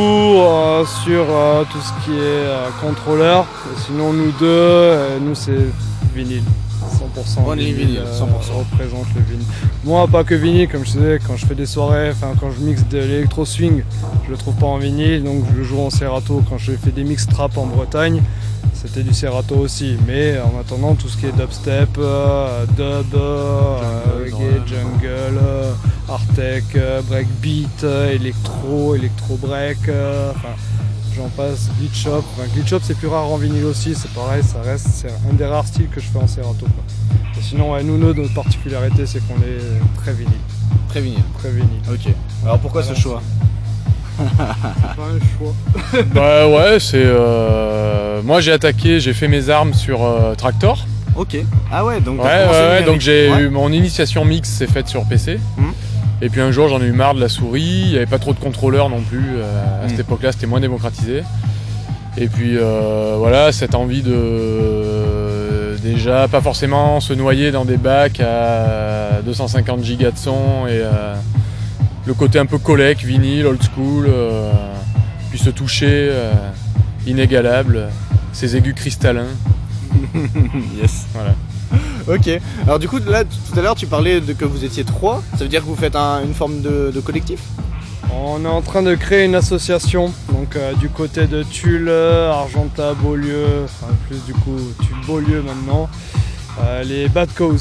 euh, 0.41 0.83
sur 0.85 1.25
euh, 1.29 1.63
tout 1.71 1.79
ce 1.79 2.03
qui 2.03 2.11
est 2.11 2.19
euh, 2.19 2.67
contrôleur. 2.81 3.45
Sinon, 3.77 4.11
nous 4.11 4.31
deux, 4.33 5.19
nous 5.21 5.35
c'est 5.35 5.71
vinyle. 6.13 6.43
100% 6.83 7.47
Only 7.47 7.73
vinyle, 7.73 7.99
100%. 7.99 8.59
représente 8.59 9.07
le 9.15 9.21
vinyle. 9.21 9.45
Moi, 9.83 10.07
pas 10.07 10.23
que 10.23 10.35
vinyle, 10.35 10.67
comme 10.67 10.85
je 10.85 10.91
disais, 10.91 11.19
quand 11.25 11.35
je 11.35 11.45
fais 11.45 11.55
des 11.55 11.65
soirées, 11.65 12.11
enfin 12.11 12.33
quand 12.39 12.51
je 12.51 12.59
mixe 12.59 12.85
de 12.87 12.97
l'électro 12.99 13.45
swing, 13.45 13.83
je 14.25 14.31
le 14.31 14.37
trouve 14.37 14.55
pas 14.55 14.67
en 14.67 14.77
vinyle, 14.77 15.23
donc 15.23 15.43
je 15.51 15.57
le 15.57 15.63
joue 15.63 15.79
en 15.79 15.89
Serato. 15.89 16.43
Quand 16.49 16.57
je 16.57 16.71
fais 16.73 16.91
des 16.91 17.03
mix 17.03 17.27
trap 17.27 17.57
en 17.57 17.65
Bretagne, 17.65 18.21
c'était 18.73 19.03
du 19.03 19.13
Serato 19.13 19.55
aussi. 19.55 19.97
Mais 20.07 20.35
en 20.39 20.59
attendant, 20.59 20.95
tout 20.95 21.07
ce 21.07 21.17
qui 21.17 21.25
est 21.25 21.31
dubstep, 21.31 21.89
euh, 21.97 22.65
dub, 22.77 23.15
euh, 23.15 23.77
reggae, 24.23 24.67
jungle, 24.67 25.39
euh, 25.41 25.71
Artec, 26.09 26.63
euh, 26.75 27.01
breakbeat, 27.01 27.83
électro, 28.13 28.95
électro-break, 28.95 29.89
euh, 29.89 30.31
enfin 30.35 30.53
j'en 31.15 31.29
passe, 31.29 31.69
glitch 31.79 32.03
shop. 32.03 32.23
Enfin, 32.37 32.47
glitch 32.53 32.69
shop 32.69 32.79
c'est 32.83 32.97
plus 32.97 33.07
rare 33.07 33.25
en 33.25 33.37
vinyle 33.37 33.65
aussi, 33.65 33.95
c'est 33.95 34.11
pareil, 34.11 34.43
ça 34.43 34.61
reste, 34.63 34.87
c'est 34.93 35.07
un 35.29 35.33
des 35.33 35.45
rares 35.45 35.65
styles 35.67 35.89
que 35.89 35.99
je 35.99 36.05
fais 36.07 36.17
en. 36.19 36.25
Quoi. 36.53 36.67
Et 37.37 37.41
sinon, 37.41 37.73
ouais, 37.73 37.83
nous, 37.83 37.97
notre 37.97 38.33
particularité, 38.33 39.05
c'est 39.05 39.19
qu'on 39.27 39.35
est 39.35 40.01
très 40.01 40.13
vinyle, 40.13 40.31
Très 40.89 41.01
vinyle. 41.01 41.19
très 41.39 41.49
vinyle. 41.51 41.81
Ok. 41.91 42.13
Alors 42.43 42.59
pourquoi 42.59 42.83
ce 42.83 42.93
choix 42.93 43.21
C'est 44.17 44.37
pas 44.37 44.57
un 45.03 45.19
choix. 45.37 46.03
bah 46.13 46.47
ouais, 46.47 46.79
c'est. 46.79 47.03
euh, 47.03 48.21
Moi, 48.23 48.39
j'ai 48.41 48.51
attaqué, 48.53 48.99
j'ai 48.99 49.13
fait 49.13 49.27
mes 49.27 49.49
armes 49.49 49.73
sur 49.73 50.03
euh, 50.03 50.35
Tractor. 50.35 50.85
Ok. 51.17 51.37
Ah 51.71 51.85
ouais, 51.85 51.99
donc 52.01 52.19
Ouais, 52.21 52.25
ouais, 52.27 52.49
ouais, 52.69 52.83
donc 52.83 52.99
j'ai 53.01 53.29
Ouais. 53.29 53.41
eu 53.43 53.49
mon 53.49 53.71
initiation 53.71 54.23
mix, 54.25 54.49
c'est 54.49 54.67
faite 54.67 54.87
sur 54.87 55.03
PC. 55.05 55.39
Mhm. 55.57 55.73
Et 56.21 56.29
puis 56.29 56.41
un 56.41 56.51
jour, 56.51 56.69
j'en 56.69 56.81
ai 56.81 56.85
eu 56.85 56.91
marre 56.91 57.13
de 57.13 57.19
la 57.19 57.29
souris. 57.29 57.61
Il 57.61 57.89
n'y 57.89 57.97
avait 57.97 58.05
pas 58.05 58.19
trop 58.19 58.33
de 58.33 58.39
contrôleurs 58.39 58.89
non 58.89 59.01
plus. 59.01 59.23
euh, 59.35 59.85
à 59.85 59.89
cette 59.89 59.99
époque-là, 59.99 60.31
c'était 60.31 60.47
moins 60.47 60.59
démocratisé. 60.61 61.23
Et 62.17 62.27
puis 62.27 62.55
euh, 62.57 63.15
voilà, 63.17 63.51
cette 63.51 63.75
envie 63.75 64.01
de 64.01 65.75
déjà 65.83 66.27
pas 66.27 66.41
forcément 66.41 66.99
se 66.99 67.13
noyer 67.13 67.51
dans 67.51 67.65
des 67.65 67.77
bacs 67.77 68.21
à 68.21 69.21
250 69.23 69.83
gigas 69.83 70.11
de 70.11 70.17
son 70.17 70.65
et 70.67 70.79
euh, 70.81 71.15
le 72.05 72.13
côté 72.13 72.39
un 72.39 72.45
peu 72.45 72.57
collect, 72.57 73.03
vinyle, 73.03 73.45
old 73.45 73.61
school, 73.61 74.07
puis 75.29 75.37
se 75.37 75.49
toucher, 75.49 76.11
inégalable, 77.05 77.89
ces 78.31 78.55
aigus 78.55 78.73
cristallins. 78.75 79.25
yes. 80.81 81.05
Voilà. 81.13 81.35
Ok. 82.07 82.29
Alors 82.65 82.79
du 82.79 82.87
coup, 82.87 82.99
là, 83.07 83.23
tout 83.23 83.59
à 83.59 83.61
l'heure, 83.61 83.75
tu 83.75 83.87
parlais 83.87 84.21
de 84.21 84.33
que 84.33 84.45
vous 84.45 84.63
étiez 84.63 84.83
trois. 84.83 85.23
Ça 85.33 85.39
veut 85.43 85.49
dire 85.49 85.61
que 85.61 85.67
vous 85.67 85.75
faites 85.75 85.95
un- 85.95 86.23
une 86.23 86.33
forme 86.33 86.61
de, 86.61 86.91
de 86.93 86.99
collectif? 86.99 87.39
On 88.13 88.45
est 88.45 88.47
en 88.47 88.61
train 88.61 88.81
de 88.83 88.95
créer 88.95 89.25
une 89.25 89.35
association, 89.35 90.13
donc 90.31 90.55
euh, 90.55 90.73
du 90.73 90.89
côté 90.89 91.25
de 91.27 91.43
Tulle, 91.43 91.89
Argenta, 91.89 92.93
Beaulieu, 92.93 93.45
enfin 93.65 93.87
plus 94.07 94.23
du 94.25 94.33
coup 94.33 94.57
Tulle, 94.81 94.95
Beaulieu 95.05 95.41
maintenant, 95.41 95.89
euh, 96.63 96.83
les 96.83 97.09
Bad 97.09 97.29
Cows. 97.35 97.57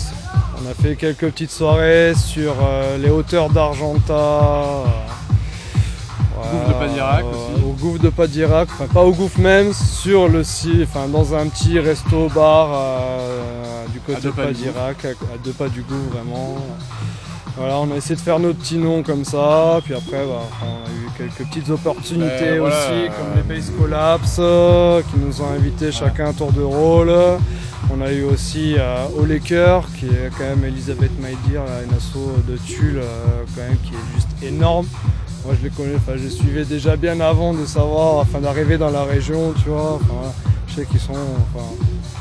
On 0.62 0.70
a 0.70 0.74
fait 0.80 0.94
quelques 0.94 1.28
petites 1.30 1.50
soirées 1.50 2.12
sur 2.14 2.52
euh, 2.62 2.98
les 2.98 3.10
hauteurs 3.10 3.50
d'Argenta. 3.50 4.84
Gouffre 6.36 6.68
de 6.68 6.72
Padirac 6.74 7.24
aussi. 7.24 7.64
Au 7.64 7.72
gouffre 7.72 8.02
de 8.02 8.08
Padirac, 8.10 8.68
enfin 8.70 8.86
pas 8.92 9.02
au 9.02 9.12
gouffre 9.12 9.40
même, 9.40 9.72
sur 9.72 10.28
le 10.28 10.44
site, 10.44 10.82
enfin 10.84 11.08
dans 11.08 11.34
un 11.34 11.46
petit 11.46 11.80
resto 11.80 12.28
côté 14.06 14.20
deux 14.20 14.30
de 14.30 14.34
pas 14.34 14.44
Padirac, 14.46 15.04
à, 15.04 15.08
à 15.08 15.38
deux 15.42 15.52
pas 15.52 15.68
du 15.68 15.82
gouffre 15.82 16.10
vraiment. 16.12 16.56
Voilà, 17.56 17.78
on 17.78 17.92
a 17.92 17.96
essayé 17.96 18.16
de 18.16 18.20
faire 18.20 18.40
nos 18.40 18.52
petits 18.52 18.78
noms 18.78 19.04
comme 19.04 19.24
ça, 19.24 19.80
puis 19.84 19.94
après 19.94 20.24
bah, 20.26 20.42
on 20.62 20.88
a 20.88 20.90
eu 20.90 21.08
quelques 21.16 21.48
petites 21.48 21.70
opportunités 21.70 22.26
Ben, 22.40 22.58
voilà, 22.58 22.76
aussi, 22.76 23.10
comme 23.16 23.36
les 23.36 23.54
Base 23.54 23.72
Collapse, 23.78 24.36
euh, 24.40 25.02
qui 25.02 25.18
nous 25.18 25.40
ont 25.40 25.50
invités 25.50 25.92
chacun 25.92 26.28
un 26.28 26.32
tour 26.32 26.50
de 26.52 26.62
rôle. 26.62 27.12
On 27.92 28.00
a 28.00 28.10
eu 28.10 28.24
aussi 28.24 28.74
euh, 28.76 29.06
Au 29.16 29.24
Laker, 29.24 29.86
qui 29.96 30.06
est 30.06 30.30
quand 30.36 30.44
même 30.44 30.64
Elisabeth 30.64 31.12
Maïdir, 31.20 31.62
une 31.86 31.94
asso 31.96 32.18
de 32.48 32.56
Tulle, 32.56 32.98
euh, 32.98 33.44
quand 33.54 33.62
même, 33.62 33.76
qui 33.84 33.90
est 33.90 34.14
juste 34.16 34.42
énorme. 34.42 34.86
Moi 35.44 35.54
je 35.60 35.64
les 35.68 35.70
connais, 35.70 35.94
enfin 35.94 36.12
je 36.16 36.24
les 36.24 36.30
suivais 36.30 36.64
déjà 36.64 36.96
bien 36.96 37.20
avant 37.20 37.52
de 37.52 37.66
savoir, 37.66 38.20
afin 38.20 38.40
d'arriver 38.40 38.78
dans 38.78 38.90
la 38.90 39.04
région, 39.04 39.52
tu 39.62 39.68
vois. 39.68 39.92
Enfin, 39.96 40.06
voilà. 40.10 40.32
je 40.66 40.74
sais 40.74 40.86
qu'ils 40.86 40.98
sont, 40.98 41.12
enfin, 41.12 41.66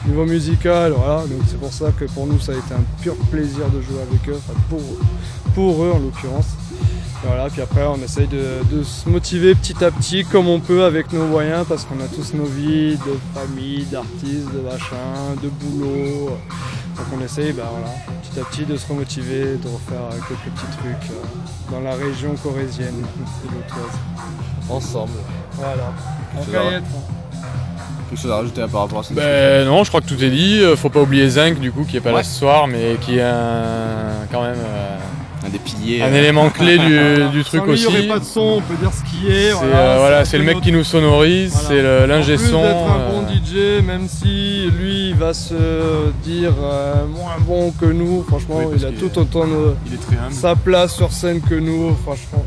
niveau 0.05 0.25
musical, 0.25 0.91
voilà. 0.93 1.21
Donc 1.27 1.41
c'est 1.47 1.59
pour 1.59 1.71
ça 1.73 1.91
que 1.91 2.05
pour 2.05 2.27
nous 2.27 2.39
ça 2.39 2.51
a 2.51 2.55
été 2.55 2.73
un 2.73 2.83
pur 3.01 3.15
plaisir 3.31 3.69
de 3.69 3.81
jouer 3.81 4.01
avec 4.01 4.27
eux, 4.29 4.37
enfin, 4.37 4.57
pour, 4.69 4.81
pour 5.55 5.83
eux 5.83 5.91
en 5.91 5.99
l'occurrence. 5.99 6.47
Et 7.23 7.27
Voilà, 7.27 7.49
puis 7.49 7.61
après 7.61 7.83
on 7.85 7.95
essaye 8.03 8.27
de, 8.27 8.63
de 8.69 8.83
se 8.83 9.07
motiver 9.07 9.55
petit 9.55 9.83
à 9.83 9.91
petit 9.91 10.25
comme 10.25 10.47
on 10.49 10.59
peut 10.59 10.83
avec 10.83 11.13
nos 11.13 11.25
moyens 11.25 11.65
parce 11.67 11.85
qu'on 11.85 11.99
a 12.01 12.07
tous 12.07 12.33
nos 12.33 12.45
vies 12.45 12.97
de 12.97 13.17
famille, 13.33 13.85
d'artistes, 13.85 14.51
de 14.53 14.59
machin, 14.59 15.35
de 15.41 15.49
boulot. 15.49 16.31
Donc 16.95 17.05
on 17.17 17.23
essaye 17.23 17.53
bah, 17.53 17.71
voilà, 17.71 17.93
petit 18.21 18.39
à 18.39 18.43
petit 18.43 18.65
de 18.65 18.75
se 18.77 18.87
remotiver, 18.87 19.55
de 19.55 19.67
refaire 19.67 20.09
quelques 20.27 20.53
petits 20.53 20.77
trucs 20.77 21.11
euh, 21.11 21.71
dans 21.71 21.79
la 21.81 21.95
région 21.95 22.35
corésienne 22.35 22.93
et 22.99 23.47
l'autoise. 23.47 23.97
Ensemble. 24.69 25.11
Voilà. 25.53 25.93
Quelque 28.13 28.21
chose 28.21 28.31
à 28.31 28.35
rajouter 28.35 28.61
à 28.61 28.67
par 28.67 28.81
rapport 28.81 28.99
à 28.99 29.03
ça 29.03 29.13
Ben 29.15 29.65
non, 29.65 29.83
je 29.83 29.89
crois 29.89 30.01
que 30.01 30.05
tout 30.07 30.23
est 30.23 30.29
dit. 30.29 30.59
Euh, 30.61 30.75
Faut 30.75 30.89
pas 30.89 31.01
oublier 31.01 31.27
Zinc 31.29 31.59
du 31.59 31.71
coup 31.71 31.83
qui 31.83 31.97
est 31.97 31.99
pas 31.99 32.11
Ouais. 32.11 32.17
là 32.17 32.23
ce 32.23 32.37
soir, 32.39 32.67
mais 32.67 32.95
qui 33.01 33.17
est 33.17 33.21
un, 33.23 34.27
quand 34.31 34.43
même 34.43 34.53
euh, 34.55 34.97
Un 35.47 35.49
des 35.49 35.57
piliers. 35.57 36.03
un 36.03 36.13
euh, 36.13 36.19
élément 36.19 36.49
clé 36.51 36.77
du, 36.77 36.99
du 37.31 37.43
truc 37.43 37.61
Sans 37.61 37.65
lui, 37.65 37.73
aussi. 37.73 37.85
Il 37.85 37.89
n'y 37.89 37.97
aurait 37.97 38.07
pas 38.07 38.19
de 38.19 38.23
son, 38.25 38.39
on 38.57 38.61
peut 38.61 38.75
dire 38.75 38.91
ce 38.93 39.03
qui 39.09 39.27
est. 39.31 39.49
C'est 39.51 39.57
euh, 39.63 39.95
voilà, 39.97 40.25
c'est 40.25 40.37
le 40.37 40.43
mec 40.43 40.61
qui 40.61 40.71
nous 40.71 40.83
sonorise, 40.83 41.53
Voilà. 41.53 41.67
c'est 42.01 42.07
l'ingé 42.07 42.35
plus 42.35 42.49
son. 42.51 42.61
d'être 42.61 42.75
un 42.75 42.99
euh, 42.99 43.21
bon 43.21 43.27
DJ, 43.33 43.83
même 43.83 44.07
si 44.07 44.69
lui 44.79 45.09
il 45.09 45.15
va 45.15 45.33
se 45.33 45.55
dire 46.23 46.53
euh, 46.63 47.05
moins 47.07 47.37
bon 47.39 47.71
que 47.71 47.85
nous, 47.85 48.23
franchement 48.29 48.59
Oui, 48.59 48.75
il 48.77 48.85
a 48.85 48.89
tout 48.91 49.05
est- 49.05 49.17
autant 49.17 49.47
de- 49.47 49.73
Il 49.87 49.95
est 49.95 49.97
très 49.97 50.17
humble. 50.23 50.33
sa 50.33 50.55
place 50.55 50.93
sur 50.95 51.11
scène 51.11 51.41
que 51.41 51.55
nous, 51.55 51.95
franchement. 52.03 52.45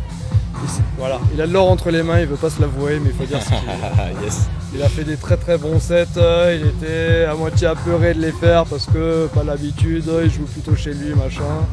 Voilà, 0.99 1.19
il 1.35 1.41
a 1.41 1.47
de 1.47 1.53
l'or 1.53 1.71
entre 1.71 1.91
les 1.91 2.03
mains, 2.03 2.19
il 2.21 2.27
veut 2.27 2.37
pas 2.37 2.51
se 2.51 2.61
l'avouer, 2.61 2.99
mais 3.03 3.11
il 3.11 3.17
faut 3.17 3.25
dire 3.25 3.41
ce 3.43 3.49
qu'il 3.49 3.57
est. 3.57 4.23
Yes. 4.25 4.49
Il 4.77 4.83
a 4.83 4.91
fait 4.91 5.05
des 5.05 5.17
très 5.17 5.39
très 5.39 5.57
bons 5.57 5.81
sets, 5.81 6.19
euh, 6.19 6.59
il 6.61 6.67
était 6.67 7.25
à 7.25 7.35
moitié 7.35 7.67
apeuré 7.67 8.13
de 8.13 8.21
les 8.21 8.31
faire 8.31 8.67
parce 8.67 8.85
que 8.85 9.27
pas 9.29 9.43
l'habitude, 9.43 10.05
il 10.23 10.31
joue 10.31 10.45
plutôt 10.45 10.77
chez 10.77 10.93
lui, 10.93 11.15
machin. 11.15 11.65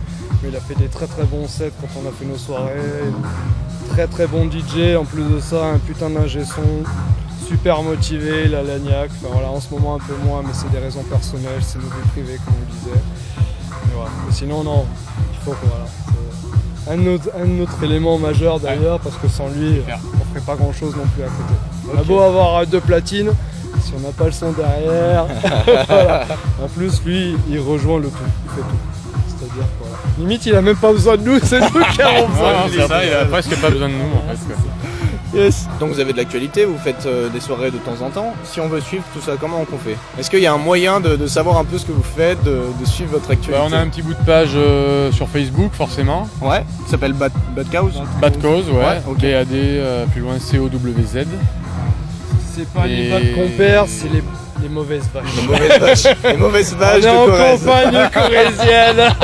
Mais 0.41 0.48
il 0.48 0.55
a 0.55 0.62
fait 0.62 0.75
des 0.75 0.88
très 0.88 1.05
très 1.07 1.25
bons 1.25 1.50
sets 1.50 1.74
quand 1.81 1.89
on 2.01 2.07
a 2.07 2.13
fait 2.13 2.24
nos 2.24 2.38
soirées. 2.38 2.79
Très 3.89 4.07
très 4.07 4.25
bon 4.25 4.50
DJ, 4.50 4.95
en 4.98 5.03
plus 5.03 5.25
de 5.25 5.41
ça, 5.41 5.65
un 5.65 5.79
putain 5.79 6.12
d'ingé 6.12 6.45
son. 6.45 6.62
Super 7.45 7.83
motivé, 7.83 8.43
il 8.45 8.55
a 8.55 8.63
l'agnac. 8.63 9.12
Enfin 9.19 9.33
voilà, 9.33 9.50
en 9.50 9.60
ce 9.60 9.69
moment 9.74 9.95
un 9.95 10.00
peu 10.00 10.15
moins, 10.24 10.41
mais 10.41 10.53
c'est 10.53 10.72
des 10.72 10.79
raisons 10.79 11.03
personnelles, 11.03 11.62
c'est 11.62 11.79
nos 11.79 11.89
vies 11.89 12.10
privées 12.13 12.39
comme 12.45 12.53
on 12.55 12.74
disait. 12.74 13.01
Mais 14.25 14.31
sinon 14.33 14.63
non, 14.63 14.86
il 15.33 15.39
faut 15.43 15.51
que 15.51 15.65
voilà. 15.65 15.88
Un 16.90 17.06
autre, 17.08 17.30
un 17.42 17.62
autre 17.62 17.82
élément 17.84 18.18
majeur 18.18 18.60
d'ailleurs, 18.60 19.00
parce 19.00 19.16
que 19.16 19.28
sans 19.30 19.48
lui, 19.50 19.82
on 19.88 20.25
ferait 20.34 20.46
pas 20.46 20.56
grand 20.56 20.74
chose 20.74 20.94
non 20.96 21.06
plus 21.13 21.24
à 21.24 21.28
côté. 21.28 21.54
On 21.94 22.00
a 22.00 22.04
beau 22.04 22.20
avoir 22.20 22.58
euh, 22.58 22.66
deux 22.66 22.82
platines, 22.82 23.32
si 23.82 23.94
on 23.96 24.02
n'a 24.02 24.12
pas 24.12 24.25
le 24.25 24.32
son 24.32 24.52
derrière. 24.52 25.25
voilà. 25.88 26.25
En 26.62 26.68
plus, 26.68 27.02
lui, 27.06 27.36
il 27.50 27.60
rejoint 27.60 28.00
le 28.00 28.10
tout, 28.10 28.18
il 28.46 28.52
fait 28.52 28.62
tout. 28.62 28.75
C'est-à-dire 29.28 29.68
quoi. 29.80 29.88
Limite, 30.20 30.46
il 30.46 30.56
a 30.56 30.62
même 30.62 30.75
pas 30.75 30.92
besoin 30.92 31.16
de 31.16 31.24
nous, 31.24 31.40
c'est 31.42 31.62
nous 31.62 31.68
qui 31.94 32.02
avons 32.02 32.28
besoin 32.34 32.54
non, 32.54 32.66
de 32.66 32.72
lui. 32.72 32.80
c'est 32.82 32.88
ça, 32.88 33.06
il 33.06 33.13
a 33.13 33.25
presque 33.25 33.56
pas 33.62 33.70
besoin 33.70 33.88
de 33.88 33.94
nous 33.94 34.00
en 34.18 34.36
fait. 34.36 34.54
Yes. 35.34 35.68
Donc 35.80 35.90
vous 35.92 36.00
avez 36.00 36.12
de 36.13 36.18
l'actualité, 36.18 36.63
vous 36.66 36.78
faites 36.78 37.06
euh, 37.08 37.28
des 37.30 37.40
soirées 37.40 37.72
de 37.72 37.78
temps 37.78 38.06
en 38.06 38.10
temps. 38.10 38.34
Si 38.44 38.60
on 38.62 38.68
veut 38.68 38.82
suivre 38.82 39.04
tout 39.13 39.22
ça, 39.22 39.32
comment 39.40 39.66
on 39.72 39.78
fait? 39.78 39.98
Est-ce 40.20 40.30
qu'il 40.30 40.40
y 40.42 40.46
a 40.46 40.54
un 40.54 40.58
moyen 40.60 41.00
de, 41.00 41.16
de 41.16 41.25
savoir 41.28 41.58
un 41.58 41.63
peu 41.63 41.78
ce 41.80 41.86
que 41.86 41.92
vous 41.92 42.04
faites, 42.04 42.44
de, 42.44 42.62
de 42.80 42.86
suivre 42.86 43.12
votre 43.13 43.32
actualité 43.32 43.60
Bah, 43.60 43.68
on 43.68 43.74
a 43.74 43.80
un 43.80 43.88
petit 43.88 44.04
bout 44.04 44.13
de 44.13 44.24
page 44.25 44.52
euh, 44.56 45.12
sur 45.12 45.27
Facebook 45.27 45.72
forcément. 45.74 46.29
Ouais, 46.42 46.64
qui 46.86 46.92
s'appelle 46.92 47.14
Bad, 47.14 47.31
Bad 47.55 47.68
Cause. 47.72 48.01
Bad 48.22 48.40
Cause, 48.42 48.70
ouais. 48.70 48.75
Ouais, 48.86 49.01
ok. 49.07 49.22
BAD, 49.22 49.48
euh, 49.53 50.05
plus 50.05 50.22
loin 50.22 50.36
COWZ. 50.36 51.25
C'est 52.55 52.68
pas 52.72 52.86
les 52.86 52.94
Et- 53.05 53.10
vaches 53.10 53.34
qu'on 53.34 53.50
perd, 53.57 53.88
c'est 53.88 54.10
les, 54.10 54.24
les 54.62 54.70
mauvaises 54.70 55.10
vaches. 55.12 55.24
Les 55.42 55.48
mauvaises 55.48 55.79
vaches, 55.79 56.16
les 56.25 56.38
mauvaises 56.38 56.74
On 56.75 56.79
vaches 56.79 57.03
est 57.03 57.10
en 57.10 57.25
de 57.25 57.31
Corrèze. 57.31 57.66
campagne 57.66 58.10
corésienne. 58.14 59.16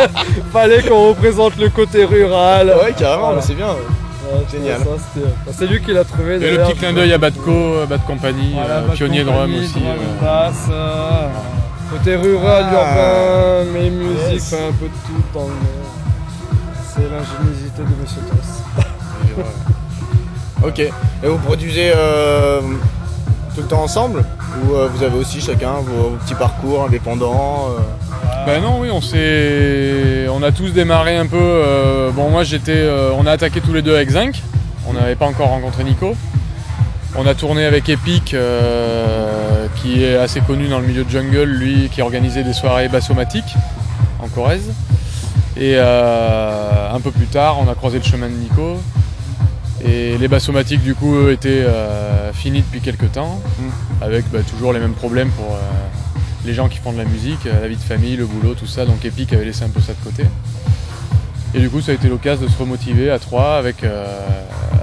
Fallait 0.52 0.82
qu'on 0.82 1.10
représente 1.10 1.58
le 1.58 1.70
côté 1.70 2.04
rural. 2.06 2.74
Ouais, 2.84 2.94
carrément, 2.98 3.26
Voilà. 3.26 3.36
mais 3.36 3.42
c'est 3.46 3.54
bien. 3.54 3.68
Ouais, 3.68 3.74
Génial. 4.52 4.80
c'est 5.52 5.68
lui 5.68 5.82
qui 5.82 5.92
l'a 5.94 6.04
trouvé. 6.04 6.36
Et 6.36 6.52
le 6.52 6.58
petit 6.64 6.76
clin 6.76 6.94
d'œil 6.94 7.14
à 7.14 7.18
Badco, 7.18 7.52
euh, 7.52 7.86
Bad 7.86 8.02
Company, 8.06 8.52
Voilà, 8.54 8.76
euh, 8.76 8.88
Bad 8.88 8.96
pionnier 8.96 9.24
drum 9.24 9.36
Company, 9.38 9.60
aussi. 9.60 9.84
euh. 10.72 11.28
côté 11.92 12.16
rural, 12.16 12.66
Ah. 12.70 12.74
urbain, 12.74 13.72
mais 13.74 13.90
musique, 13.90 14.34
Yes. 14.34 14.54
enfin, 14.54 14.64
un 14.70 14.74
peu 14.74 14.86
de 14.86 14.92
tout 14.92 15.24
dans 15.34 15.46
le 15.48 15.54
C'est 16.84 17.02
l'ingéniosité 17.02 17.82
de 17.82 18.02
Monsieur 18.02 18.22
Toss. 18.30 18.64
Ok. 20.66 20.80
Et 20.80 20.92
vous 21.28 21.38
produisez 21.38 21.92
euh, 21.96 22.60
tout 23.56 23.62
le 23.62 23.68
temps 23.68 23.84
ensemble? 23.84 24.26
Ou 24.64 24.74
euh, 24.76 24.90
vous 24.94 25.04
avez 25.04 25.18
aussi 25.18 25.40
chacun 25.40 25.74
vos, 25.82 26.10
vos 26.10 26.16
petits 26.18 26.34
parcours 26.36 26.84
indépendants 26.86 27.70
euh, 27.70 27.80
Ben 28.46 28.62
non, 28.62 28.80
oui, 28.80 28.90
on 28.92 29.02
s'est, 29.02 30.28
on 30.30 30.42
a 30.42 30.52
tous 30.52 30.72
démarré 30.72 31.18
un 31.18 31.28
peu. 31.28 31.38
euh, 31.40 32.12
bon, 32.12 32.30
moi 32.30 32.44
j'étais, 32.44 32.72
euh, 32.76 33.12
on 33.18 33.26
a 33.26 33.32
attaqué 33.32 33.62
tous 33.62 33.74
les 33.74 33.82
deux 33.82 33.96
avec 33.96 34.10
Zinc. 34.10 34.42
On 34.88 34.94
n'avait 34.94 35.16
pas 35.16 35.26
encore 35.28 35.50
rencontré 35.50 35.84
Nico. 35.84 36.16
On 37.16 37.26
a 37.28 37.36
tourné 37.36 37.66
avec 37.66 37.90
Epic, 37.90 38.34
euh, 38.34 39.68
qui 39.76 40.04
est 40.04 40.16
assez 40.16 40.42
connu 40.42 40.68
dans 40.68 40.80
le 40.80 40.88
milieu 40.88 41.04
de 41.04 41.10
jungle, 41.10 41.44
lui 41.44 41.90
qui 41.90 42.02
organisait 42.02 42.44
des 42.44 42.54
soirées 42.54 42.88
bassomatiques 42.88 43.56
en 44.20 44.28
Corrèze. 44.28 44.72
Et 45.58 45.74
euh, 45.76 46.94
un 46.94 47.00
peu 47.02 47.12
plus 47.12 47.26
tard, 47.28 47.58
on 47.60 47.70
a 47.70 47.76
croisé 47.76 47.98
le 48.00 48.04
chemin 48.06 48.28
de 48.30 48.34
Nico. 48.34 48.80
Et 49.86 50.18
les 50.18 50.28
bassomatiques, 50.28 50.84
du 50.84 50.94
coup, 50.96 51.16
eux, 51.16 51.32
étaient 51.32 51.64
euh, 51.66 52.32
finis 52.34 52.62
depuis 52.62 52.82
quelques 52.82 53.12
temps, 53.14 53.40
avec 54.02 54.30
bah, 54.32 54.40
toujours 54.50 54.74
les 54.74 54.80
mêmes 54.80 54.94
problèmes 54.94 55.30
pour 55.32 55.54
euh, 55.54 55.58
les 56.46 56.54
gens 56.54 56.68
qui 56.70 56.78
font 56.78 56.92
de 56.94 56.98
la 56.98 57.06
musique, 57.06 57.46
euh, 57.46 57.62
la 57.62 57.68
vie 57.68 57.76
de 57.76 57.82
famille, 57.82 58.16
le 58.16 58.26
boulot, 58.26 58.54
tout 58.54 58.68
ça. 58.68 58.86
Donc 58.86 59.04
Epic 59.06 59.34
avait 59.34 59.46
laissé 59.46 59.64
un 59.64 59.70
peu 59.70 59.82
ça 59.82 59.94
de 59.94 60.04
côté. 60.04 60.24
Et 61.56 61.60
du 61.60 61.70
coup, 61.70 61.82
ça 61.82 61.92
a 61.92 61.96
été 61.96 62.08
l'occasion 62.08 62.46
de 62.46 62.52
se 62.52 62.58
remotiver 62.60 63.10
à 63.10 63.18
trois 63.18 63.56
avec, 63.58 63.84
euh, 63.84 64.06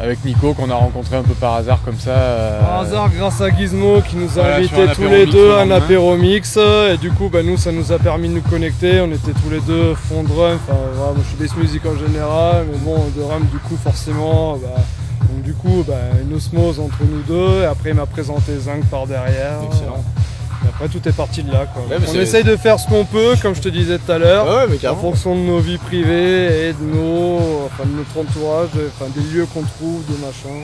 avec 0.02 0.24
Nico 0.24 0.52
qu'on 0.52 0.68
a 0.68 0.74
rencontré 0.74 1.14
un 1.16 1.22
peu 1.22 1.34
par 1.34 1.54
hasard 1.54 1.78
comme 1.84 1.96
ça. 1.98 2.10
euh, 2.10 2.60
Par 2.60 2.80
hasard, 2.80 3.08
grâce 3.16 3.40
à 3.40 3.50
Gizmo 3.56 4.00
qui 4.00 4.16
nous 4.16 4.28
a 4.30 4.42
Voilà, 4.42 4.56
invités 4.56 4.86
tous 4.96 5.06
les 5.08 5.26
deux 5.26 5.52
à 5.52 5.60
un 5.60 5.70
apéro 5.70 6.16
mix. 6.16 6.56
Et 6.56 6.96
du 6.96 7.10
coup, 7.12 7.28
bah, 7.28 7.44
nous, 7.44 7.56
ça 7.56 7.70
nous 7.70 7.92
a 7.92 7.98
permis 8.00 8.28
de 8.28 8.34
nous 8.34 8.40
connecter. 8.42 9.00
On 9.00 9.12
était 9.12 9.30
tous 9.32 9.48
les 9.48 9.60
deux 9.60 9.94
fond 9.94 10.24
drum. 10.24 10.58
Enfin, 10.68 10.76
voilà, 10.96 11.12
moi, 11.12 11.22
je 11.22 11.28
suis 11.28 11.36
bass 11.36 11.56
music 11.56 11.82
en 11.86 11.96
général, 11.96 12.66
mais 12.70 12.78
bon, 12.78 12.96
de 13.16 13.22
drum, 13.22 13.44
du 13.52 13.58
coup, 13.58 13.76
forcément. 13.82 14.56
bah, 14.56 14.80
donc, 15.20 15.42
du 15.44 15.52
coup, 15.54 15.84
bah, 15.86 15.94
une 16.28 16.34
osmose 16.34 16.80
entre 16.80 16.98
nous 17.08 17.22
deux. 17.28 17.62
Et 17.62 17.66
après, 17.66 17.90
il 17.90 17.94
m'a 17.94 18.06
présenté 18.06 18.58
Zinc 18.58 18.84
par 18.90 19.06
derrière. 19.06 19.60
Excellent. 19.70 20.04
Et 20.64 20.68
après, 20.68 20.88
tout 20.88 21.06
est 21.08 21.12
parti 21.12 21.42
de 21.42 21.52
là. 21.52 21.66
Quoi. 21.66 21.82
Ouais, 21.82 21.96
on 22.06 22.10
c'est- 22.12 22.18
essaye 22.18 22.44
de 22.44 22.56
faire 22.56 22.78
ce 22.80 22.88
qu'on 22.88 23.04
peut, 23.04 23.34
comme 23.42 23.54
je 23.54 23.60
te 23.60 23.68
disais 23.68 23.98
tout 23.98 24.10
à 24.10 24.18
l'heure. 24.18 24.46
Ouais, 24.46 24.88
En 24.88 24.96
fonction 24.96 25.34
de 25.34 25.40
nos 25.40 25.58
vies 25.58 25.78
privées 25.78 26.68
et 26.68 26.72
de 26.72 26.82
nos, 26.94 27.38
enfin, 27.66 27.84
de 27.84 27.96
notre 27.96 28.18
entourage, 28.18 28.68
de- 28.74 28.88
enfin, 28.98 29.10
des 29.14 29.22
lieux 29.34 29.46
qu'on 29.52 29.62
trouve, 29.62 30.02
de 30.06 30.12
machin. 30.24 30.56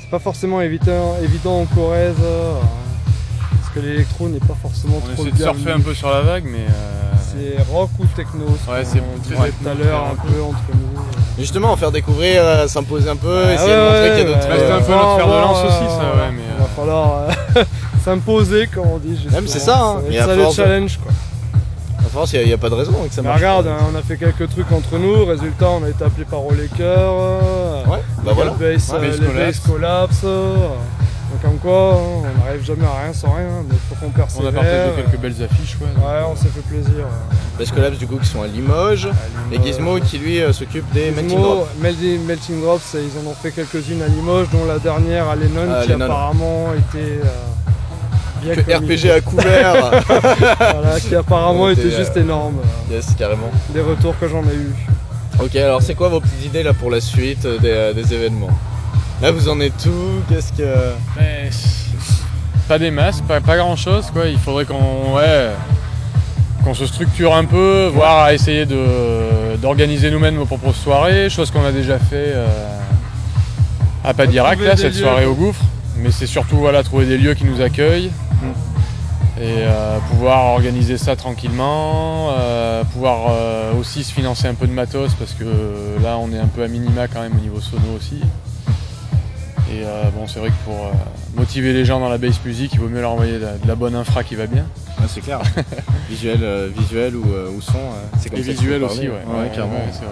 C'est 0.00 0.10
pas 0.10 0.18
forcément 0.18 0.60
évident, 0.60 1.16
évident 1.22 1.60
en 1.60 1.64
Corrèze, 1.66 2.14
euh, 2.22 2.52
parce 3.60 3.74
que 3.74 3.80
l'électro 3.80 4.28
n'est 4.28 4.38
pas 4.38 4.56
forcément 4.60 4.96
on 4.96 5.14
trop 5.14 5.22
essaie 5.26 5.32
de 5.32 5.42
surfer 5.42 5.70
un 5.72 5.80
peu 5.80 5.94
sur 5.94 6.10
la 6.10 6.20
vague, 6.20 6.44
mais 6.46 6.58
euh, 6.68 7.12
C'est 7.36 7.62
rock 7.72 7.90
ou 7.98 8.04
techno, 8.14 8.44
ce 8.64 8.70
Ouais, 8.70 8.82
qu'on 8.84 8.90
c'est 8.90 8.98
tout 9.00 9.68
à 9.68 9.74
l'heure 9.74 10.04
un 10.12 10.14
peu 10.16 10.40
entre 10.42 10.60
nous. 10.72 11.00
Justement, 11.38 11.74
faire 11.76 11.90
découvrir, 11.90 12.42
euh, 12.44 12.68
s'imposer 12.68 13.08
un 13.10 13.16
peu, 13.16 13.42
Ah 13.48 13.54
essayer 13.54 13.70
ouais, 13.70 13.76
de 13.76 13.82
montrer 13.82 14.00
ouais, 14.02 14.10
qu'il 14.10 14.18
y 14.18 14.22
a 14.22 14.24
d'autres. 14.34 14.48
Bah, 14.48 14.54
c'était 14.56 14.70
un 14.72 14.80
peu 14.82 14.92
notre 14.92 15.16
fer 15.16 15.26
de 15.26 15.32
lance 15.32 15.64
aussi, 15.64 15.90
ça, 15.90 16.02
euh, 16.02 16.14
ouais, 16.14 16.32
mais, 16.32 16.42
Il 16.54 16.58
va 16.58 16.64
euh, 16.64 16.76
falloir 16.76 17.18
euh, 17.56 17.64
s'imposer, 18.04 18.66
comme 18.66 18.86
on 18.86 18.98
dit. 18.98 19.18
mais 19.30 19.40
c'est 19.46 19.58
ça, 19.58 19.78
hein. 19.80 20.02
à 20.20 20.24
ça 20.26 20.36
le 20.36 20.50
challenge, 20.54 20.98
quoi. 21.02 21.12
En 22.04 22.08
France, 22.08 22.32
il 22.34 22.46
n'y 22.46 22.52
a, 22.52 22.58
pas 22.58 22.68
de 22.68 22.74
raison 22.74 22.92
que 23.08 23.12
ça 23.14 23.22
Mais 23.22 23.32
regarde, 23.32 23.66
hein, 23.66 23.76
on 23.92 23.96
a 23.98 24.02
fait 24.02 24.16
quelques 24.16 24.48
trucs 24.48 24.70
entre 24.70 24.98
nous. 24.98 25.24
Résultat, 25.24 25.70
on 25.70 25.82
a 25.84 25.88
été 25.88 26.04
appelé 26.04 26.24
par 26.24 26.44
Olecker. 26.46 26.84
Ouais, 27.88 27.98
bah 28.24 28.32
voilà. 28.34 28.54
Les 28.60 28.74
bass, 28.74 28.90
Ouais, 28.90 28.98
euh, 29.02 29.10
les 29.10 29.18
Collapse. 29.18 29.36
bass 29.36 29.58
collapse. 29.60 30.20
euh, 30.24 30.54
Donc 31.32 31.42
comme 31.42 31.58
quoi, 31.58 31.94
hein, 31.94 32.28
on 32.38 32.44
n'arrive 32.44 32.64
jamais 32.64 32.84
à 32.84 33.02
rien 33.04 33.12
sans 33.12 33.32
rien, 33.32 33.48
mais 33.68 33.74
il 33.74 33.96
faut 33.96 34.04
qu'on 34.04 34.12
On 34.12 34.46
a 34.46 34.52
partagé 34.52 34.90
quelques 34.96 35.20
belles 35.20 35.42
affiches, 35.42 35.76
ouais. 35.80 35.88
donc. 35.96 36.04
Ouais, 36.04 36.20
on 36.30 36.36
s'est 36.36 36.48
fait 36.54 36.60
plaisir. 36.60 37.06
que 37.74 37.80
là, 37.80 37.90
du 37.90 38.06
coup, 38.06 38.18
qui 38.18 38.28
sont 38.28 38.42
à 38.42 38.46
Limoges. 38.46 39.08
Et 39.50 39.60
Gizmo 39.60 39.98
qui 39.98 40.18
lui 40.18 40.40
euh, 40.40 40.52
s'occupe 40.52 40.88
des 40.92 41.06
Gizmo, 41.06 41.16
melting 41.22 41.40
drops. 41.40 41.68
Melting, 41.80 42.26
Melting 42.26 42.60
Drops, 42.60 42.94
ils 42.96 43.26
en 43.26 43.30
ont 43.30 43.34
fait 43.34 43.50
quelques-unes 43.50 44.02
à 44.02 44.08
Limoges, 44.08 44.48
dont 44.52 44.66
la 44.68 44.78
dernière 44.78 45.28
à 45.28 45.34
Lennon, 45.36 45.72
Ah, 45.74 45.82
qui 45.82 45.88
Lennon. 45.88 46.04
apparemment 46.04 46.66
était 46.74 47.18
euh, 47.24 47.63
bien 48.44 48.54
Que. 48.54 49.06
RPG 49.06 49.10
à 49.10 49.20
couvert. 49.20 49.74
Voilà, 50.58 51.00
qui 51.00 51.14
apparemment 51.14 51.68
Était, 51.70 51.82
était 51.82 51.94
euh, 51.94 51.98
juste 51.98 52.16
énorme. 52.16 52.56
yes, 52.90 53.06
carrément. 53.18 53.50
Les 53.74 53.80
retours 53.80 54.18
que 54.18 54.28
j'en 54.28 54.42
ai 54.42 54.54
eu. 54.54 54.72
Ok, 55.42 55.56
alors 55.56 55.82
c'est 55.82 55.94
quoi 55.94 56.08
vos 56.08 56.20
petites 56.20 56.44
idées 56.44 56.62
là 56.62 56.72
pour 56.74 56.90
la 56.90 57.00
suite 57.00 57.44
euh, 57.44 57.58
des, 57.58 57.70
euh, 57.70 57.92
des 57.92 58.14
événements? 58.14 58.50
Là, 59.22 59.30
vous 59.32 59.48
en 59.48 59.60
êtes 59.60 59.76
tout 59.82 60.22
Qu'est-ce 60.28 60.52
que. 60.52 60.68
Mais, 61.18 61.50
pas 62.68 62.78
des 62.78 62.90
masses, 62.90 63.20
pas, 63.20 63.40
pas 63.40 63.56
grand 63.56 63.76
chose 63.76 64.06
quoi. 64.12 64.26
Il 64.26 64.38
faudrait 64.38 64.64
qu'on 64.64 65.14
ouais, 65.16 65.50
qu'on 66.64 66.72
se 66.74 66.86
structure 66.86 67.34
un 67.34 67.44
peu, 67.44 67.90
voire 67.94 68.24
à 68.24 68.32
essayer 68.34 68.64
de, 68.64 69.56
d'organiser 69.60 70.10
nous-mêmes 70.10 70.36
nos 70.36 70.46
propres 70.46 70.72
soirées, 70.72 71.28
chose 71.28 71.50
qu'on 71.50 71.64
a 71.64 71.72
déjà 71.72 71.98
fait 71.98 72.32
euh, 72.34 72.46
à 74.02 74.14
pas 74.14 74.26
d'Irak 74.26 74.54
Trouver 74.54 74.68
là, 74.68 74.74
des 74.76 74.82
cette 74.82 74.94
lieux. 74.94 75.00
soirée 75.02 75.26
au 75.26 75.34
gouffre. 75.34 75.60
Mais 75.96 76.10
c'est 76.10 76.26
surtout 76.26 76.56
voilà, 76.56 76.82
trouver 76.82 77.06
des 77.06 77.18
lieux 77.18 77.34
qui 77.34 77.44
nous 77.44 77.60
accueillent 77.60 78.10
et 79.36 79.62
euh, 79.62 79.98
pouvoir 80.10 80.44
organiser 80.52 80.96
ça 80.96 81.16
tranquillement, 81.16 82.30
euh, 82.38 82.84
pouvoir 82.84 83.32
euh, 83.32 83.74
aussi 83.74 84.04
se 84.04 84.12
financer 84.12 84.46
un 84.46 84.54
peu 84.54 84.68
de 84.68 84.72
matos 84.72 85.12
parce 85.14 85.32
que 85.32 85.44
là 86.02 86.18
on 86.18 86.32
est 86.32 86.38
un 86.38 86.46
peu 86.46 86.62
à 86.62 86.68
minima 86.68 87.08
quand 87.08 87.20
même 87.20 87.32
au 87.36 87.40
niveau 87.40 87.60
sono 87.60 87.96
aussi. 87.96 88.20
Et 89.72 89.82
bon, 90.14 90.28
c'est 90.28 90.38
vrai 90.38 90.50
que 90.50 90.64
pour 90.64 90.92
motiver 91.34 91.72
les 91.72 91.84
gens 91.84 91.98
dans 91.98 92.08
la 92.08 92.16
bass 92.16 92.38
music, 92.44 92.70
il 92.74 92.78
vaut 92.78 92.88
mieux 92.88 93.00
leur 93.00 93.10
envoyer 93.10 93.40
de, 93.40 93.40
de 93.40 93.66
la 93.66 93.74
bonne 93.74 93.96
infra 93.96 94.22
qui 94.22 94.36
va 94.36 94.46
bien. 94.46 94.66
Ah, 94.98 95.02
c'est 95.08 95.20
clair. 95.20 95.40
visuel, 96.08 96.70
visuel 96.76 97.16
ou, 97.16 97.24
ou 97.24 97.60
son, 97.60 97.72
c'est 98.20 98.30
comme 98.30 98.38
Et 98.38 98.44
ça 98.44 98.52
visuel 98.52 98.84
aussi, 98.84 99.08
ouais. 99.08 99.14
Ouais, 99.26 99.50
carrément. 99.52 99.74
ouais, 99.74 99.90
vrai. 99.90 100.06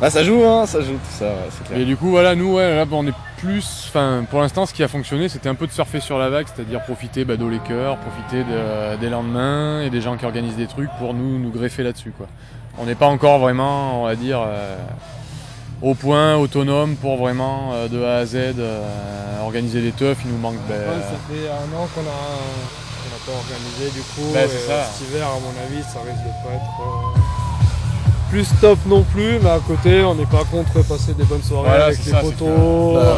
Bah, 0.00 0.08
ça 0.08 0.22
joue, 0.22 0.44
hein, 0.44 0.66
ça 0.66 0.82
joue 0.82 0.92
tout 0.92 1.18
ça, 1.18 1.24
ouais, 1.24 1.48
c'est 1.50 1.66
clair. 1.66 1.80
Et 1.80 1.84
du 1.84 1.96
coup, 1.96 2.10
voilà, 2.10 2.36
nous, 2.36 2.54
ouais, 2.54 2.76
là, 2.76 2.84
on 2.92 3.04
est 3.08 3.12
plus. 3.42 3.86
Enfin, 3.88 4.24
pour 4.30 4.40
l'instant, 4.40 4.66
ce 4.66 4.72
qui 4.72 4.82
a 4.82 4.88
fonctionné, 4.88 5.28
c'était 5.28 5.48
un 5.48 5.54
peu 5.54 5.66
de 5.66 5.72
surfer 5.72 6.00
sur 6.00 6.18
la 6.18 6.28
vague, 6.30 6.46
c'est-à-dire 6.54 6.80
profiter 6.82 7.24
bah, 7.24 7.36
d'eau 7.36 7.48
les 7.50 7.58
cœurs, 7.58 7.96
profiter 7.98 8.44
de- 8.44 8.96
des 8.96 9.08
lendemains 9.10 9.82
et 9.82 9.90
des 9.90 10.00
gens 10.00 10.16
qui 10.16 10.24
organisent 10.24 10.56
des 10.56 10.66
trucs 10.66 10.90
pour 10.98 11.12
nous, 11.14 11.38
nous 11.38 11.50
greffer 11.50 11.82
là-dessus, 11.82 12.12
quoi. 12.16 12.26
On 12.78 12.84
n'est 12.86 12.94
pas 12.94 13.06
encore 13.06 13.38
vraiment, 13.40 14.02
on 14.02 14.04
va 14.06 14.14
dire, 14.16 14.40
euh, 14.46 14.76
au 15.82 15.94
point, 15.94 16.36
autonome 16.36 16.94
pour 16.96 17.16
vraiment, 17.18 17.72
euh, 17.74 17.88
de 17.88 18.02
A 18.02 18.18
à 18.18 18.24
Z, 18.26 18.34
euh, 18.36 19.40
organiser 19.42 19.82
des 19.82 19.92
teufs. 19.92 20.18
Il 20.24 20.30
nous 20.30 20.38
manque. 20.38 20.56
bah, 20.68 20.74
ça 20.76 21.34
fait 21.34 21.48
un 21.48 21.76
an 21.76 21.86
qu'on 21.94 22.00
a, 22.00 22.04
qu'on 22.04 23.10
n'a 23.10 23.20
pas 23.26 23.38
organisé 23.38 23.90
du 23.92 24.00
coup. 24.00 24.32
Bah, 24.32 24.44
et. 24.44 24.48
Cet 24.48 25.08
hiver, 25.08 25.26
à 25.26 25.38
mon 25.40 25.52
avis, 25.66 25.82
ça 25.82 25.98
risque 26.00 26.22
de 26.24 26.48
pas 26.48 26.54
être 26.54 27.41
plus 28.32 28.48
top 28.62 28.78
non 28.86 29.02
plus, 29.02 29.38
mais 29.42 29.50
à 29.50 29.58
côté, 29.58 30.02
on 30.04 30.14
n'est 30.14 30.24
pas 30.24 30.42
contre 30.50 30.82
passer 30.88 31.12
des 31.12 31.24
bonnes 31.24 31.42
soirées 31.42 31.68
Voilà, 31.68 31.84
avec 31.84 31.98
c'est 31.98 32.06
les 32.06 32.10
ça, 32.12 32.20
c'est 32.22 32.44
Bah, 32.44 32.50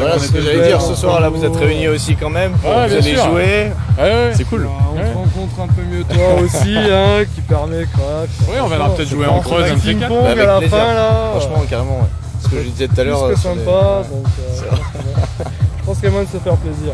voilà 0.01 0.15
on 0.17 0.19
ce 0.19 0.33
que 0.33 0.41
j'allais 0.41 0.67
dire. 0.67 0.81
Ce 0.83 0.95
soir, 0.97 1.21
là, 1.21 1.29
vous 1.29 1.45
êtes 1.45 1.55
réunis 1.57 1.87
aussi 1.87 2.17
quand 2.17 2.31
même. 2.31 2.51
pour- 2.55 2.69
Ouais, 2.71 2.89
vous 2.89 2.95
allez 2.95 3.15
sûr. 3.15 3.25
jouer. 3.27 3.71
Ouais, 3.97 4.03
ouais. 4.03 4.33
C'est 4.37 4.43
cool. 4.45 4.67
on 4.67 4.97
Ouais. 4.99 5.09
te 5.09 5.15
rencontre 5.17 5.61
un 5.63 5.67
peu 5.69 5.83
mieux 5.83 6.03
toi 6.03 6.43
aussi, 6.43 6.77
hein, 6.77 7.25
qui 7.33 7.41
permet 7.43 7.87
quoi. 7.95 8.23
Ouais, 8.53 8.61
on 8.61 8.67
viendra 8.67 8.91
peut-être 8.91 9.09
jouer 9.09 9.27
en 9.27 9.39
creuse 9.41 9.71
un 9.71 9.75
de 9.77 9.81
ces 9.81 9.95
quatre. 9.95 10.11
Bah, 10.13 10.31
à 10.31 10.35
la 10.35 10.59
plaisir. 10.59 10.77
fin 10.79 10.95
là. 10.95 11.11
Franchement, 11.37 11.65
carrément, 11.71 11.99
ouais. 12.01 12.09
Ce 12.43 12.49
que 12.49 12.57
je 12.59 12.69
disais 12.71 12.89
tout 12.89 13.01
à 13.01 13.05
l'heure. 13.05 13.29
les- 13.29 13.37
sympa, 13.37 14.03
donc 14.11 14.27
euh, 14.41 14.75
je 15.79 15.85
pense 15.87 15.97
qu'il 15.97 16.05
y 16.05 16.09
a 16.09 16.11
moyen 16.11 16.27
de 16.27 16.31
se 16.33 16.43
faire 16.43 16.57
plaisir. 16.57 16.93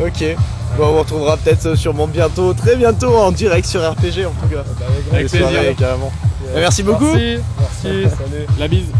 Ok. 0.00 0.36
Bon, 0.78 0.84
on 0.86 0.92
vous 0.92 0.98
retrouvera 1.00 1.36
peut-être 1.36 1.74
sûrement 1.74 2.06
bientôt, 2.06 2.52
très 2.52 2.76
bientôt 2.76 3.16
en 3.16 3.32
direct 3.32 3.66
sur 3.66 3.80
RPG 3.80 4.24
en 4.26 4.30
tout 4.40 4.54
cas. 4.54 4.62
Bah, 4.78 4.86
avec 5.12 5.28
plaisir. 5.28 5.48
carrément. 5.78 6.12
Plaisir. 6.46 6.60
Merci 6.60 6.82
beaucoup. 6.82 7.04
Merci, 7.04 7.42
merci, 7.58 8.16
salut. 8.16 8.46
La 8.58 8.68
bise. 8.68 8.92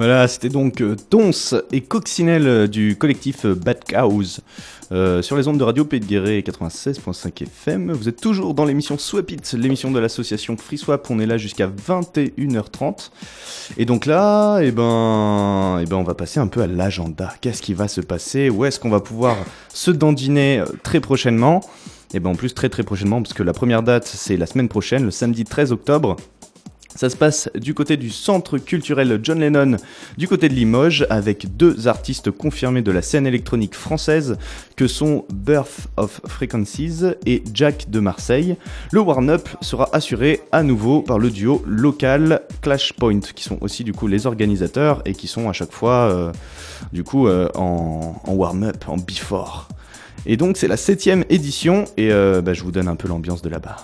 Voilà, 0.00 0.28
c'était 0.28 0.48
donc 0.48 0.80
euh, 0.80 0.96
Tons 1.10 1.30
et 1.72 1.82
Coccinelle 1.82 2.46
euh, 2.46 2.66
du 2.66 2.96
collectif 2.96 3.44
euh, 3.44 3.54
Bad 3.54 3.80
Cows 3.86 4.40
euh, 4.92 5.20
sur 5.20 5.36
les 5.36 5.46
ondes 5.46 5.58
de 5.58 5.62
radio 5.62 5.84
Pays 5.84 6.00
de 6.00 6.06
Guéret 6.06 6.40
96.5 6.40 7.42
FM. 7.42 7.92
Vous 7.92 8.08
êtes 8.08 8.18
toujours 8.18 8.54
dans 8.54 8.64
l'émission 8.64 8.96
Swap 8.96 9.30
It, 9.30 9.52
l'émission 9.52 9.90
de 9.90 9.98
l'association 9.98 10.56
Free 10.56 10.78
Swap. 10.78 11.10
On 11.10 11.20
est 11.20 11.26
là 11.26 11.36
jusqu'à 11.36 11.68
21h30. 11.68 13.10
Et 13.76 13.84
donc 13.84 14.06
là, 14.06 14.60
eh 14.60 14.70
ben, 14.70 15.80
eh 15.82 15.84
ben, 15.84 15.96
on 15.96 16.02
va 16.02 16.14
passer 16.14 16.40
un 16.40 16.46
peu 16.46 16.62
à 16.62 16.66
l'agenda. 16.66 17.34
Qu'est-ce 17.42 17.60
qui 17.60 17.74
va 17.74 17.86
se 17.86 18.00
passer? 18.00 18.48
Où 18.48 18.64
est-ce 18.64 18.80
qu'on 18.80 18.88
va 18.88 19.00
pouvoir 19.00 19.36
se 19.74 19.90
dandiner 19.90 20.64
très 20.82 21.00
prochainement? 21.00 21.60
Et 22.12 22.20
ben 22.20 22.30
en 22.30 22.34
plus 22.34 22.54
très 22.54 22.68
très 22.68 22.82
prochainement 22.82 23.22
parce 23.22 23.34
que 23.34 23.42
la 23.42 23.52
première 23.52 23.82
date 23.82 24.06
c'est 24.06 24.36
la 24.36 24.46
semaine 24.46 24.68
prochaine, 24.68 25.04
le 25.04 25.10
samedi 25.10 25.44
13 25.44 25.72
octobre. 25.72 26.16
Ça 26.96 27.08
se 27.08 27.16
passe 27.16 27.48
du 27.54 27.72
côté 27.72 27.96
du 27.96 28.10
centre 28.10 28.58
culturel 28.58 29.20
John 29.22 29.38
Lennon, 29.38 29.76
du 30.18 30.26
côté 30.26 30.48
de 30.48 30.54
Limoges, 30.54 31.06
avec 31.08 31.56
deux 31.56 31.86
artistes 31.86 32.32
confirmés 32.32 32.82
de 32.82 32.90
la 32.90 33.00
scène 33.00 33.26
électronique 33.26 33.76
française, 33.76 34.36
que 34.76 34.88
sont 34.88 35.24
Birth 35.32 35.86
of 35.96 36.20
Frequencies 36.26 37.04
et 37.26 37.44
Jack 37.54 37.90
de 37.90 38.00
Marseille. 38.00 38.56
Le 38.90 39.00
warm-up 39.00 39.48
sera 39.60 39.88
assuré 39.92 40.40
à 40.50 40.64
nouveau 40.64 41.00
par 41.00 41.20
le 41.20 41.30
duo 41.30 41.62
local 41.64 42.42
Clash 42.60 42.92
Point, 42.94 43.20
qui 43.20 43.44
sont 43.44 43.58
aussi 43.60 43.84
du 43.84 43.92
coup 43.92 44.08
les 44.08 44.26
organisateurs 44.26 45.00
et 45.04 45.12
qui 45.12 45.28
sont 45.28 45.48
à 45.48 45.52
chaque 45.52 45.72
fois 45.72 46.10
euh, 46.10 46.32
du 46.92 47.04
coup 47.04 47.28
euh, 47.28 47.48
en, 47.54 48.20
en 48.24 48.32
warm-up, 48.32 48.84
en 48.88 48.96
before. 48.96 49.68
Et 50.26 50.36
donc 50.36 50.56
c'est 50.56 50.68
la 50.68 50.76
septième 50.76 51.24
édition 51.30 51.84
et 51.96 52.12
euh, 52.12 52.40
bah, 52.42 52.52
je 52.52 52.62
vous 52.62 52.72
donne 52.72 52.88
un 52.88 52.96
peu 52.96 53.08
l'ambiance 53.08 53.42
de 53.42 53.48
là-bas. 53.48 53.76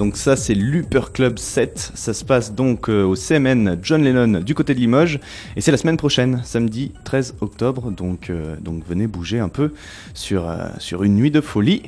Donc 0.00 0.16
ça 0.16 0.34
c'est 0.34 0.54
l'Upper 0.54 1.12
Club 1.12 1.38
7. 1.38 1.92
Ça 1.94 2.14
se 2.14 2.24
passe 2.24 2.54
donc 2.54 2.88
euh, 2.88 3.04
au 3.04 3.16
CMN 3.16 3.78
John 3.82 4.02
Lennon 4.02 4.40
du 4.40 4.54
côté 4.54 4.72
de 4.72 4.80
Limoges. 4.80 5.20
Et 5.56 5.60
c'est 5.60 5.70
la 5.70 5.76
semaine 5.76 5.98
prochaine, 5.98 6.40
samedi 6.42 6.92
13 7.04 7.34
octobre. 7.42 7.90
Donc, 7.90 8.30
euh, 8.30 8.56
donc 8.62 8.82
venez 8.88 9.06
bouger 9.06 9.40
un 9.40 9.50
peu 9.50 9.74
sur, 10.14 10.48
euh, 10.48 11.02
une 11.02 11.16
nuit 11.16 11.30
de 11.30 11.42
folie 11.42 11.82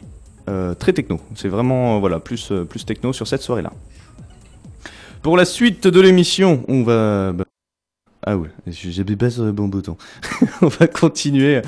très 0.79 0.93
techno. 0.93 1.21
C'est 1.35 1.49
vraiment 1.49 2.01
voilà, 2.01 2.21
plus, 2.21 2.53
plus 2.69 2.85
techno 2.85 3.15
sur 3.15 3.27
cette 3.27 3.41
soirée-là. 3.41 3.73
Pour 5.23 5.39
la 5.39 5.47
suite 5.47 5.87
de 5.87 6.01
l'émission, 6.01 6.65
on 6.69 6.83
va. 6.83 7.33
Ah 8.25 8.37
ouais, 8.37 8.51
j'ai 8.69 9.03
pas 9.03 9.31
sur 9.31 9.43
le 9.43 9.51
bon 9.51 9.67
bouton. 9.67 9.97
on 10.63 10.69
va 10.69 10.87
continuer 10.87 11.61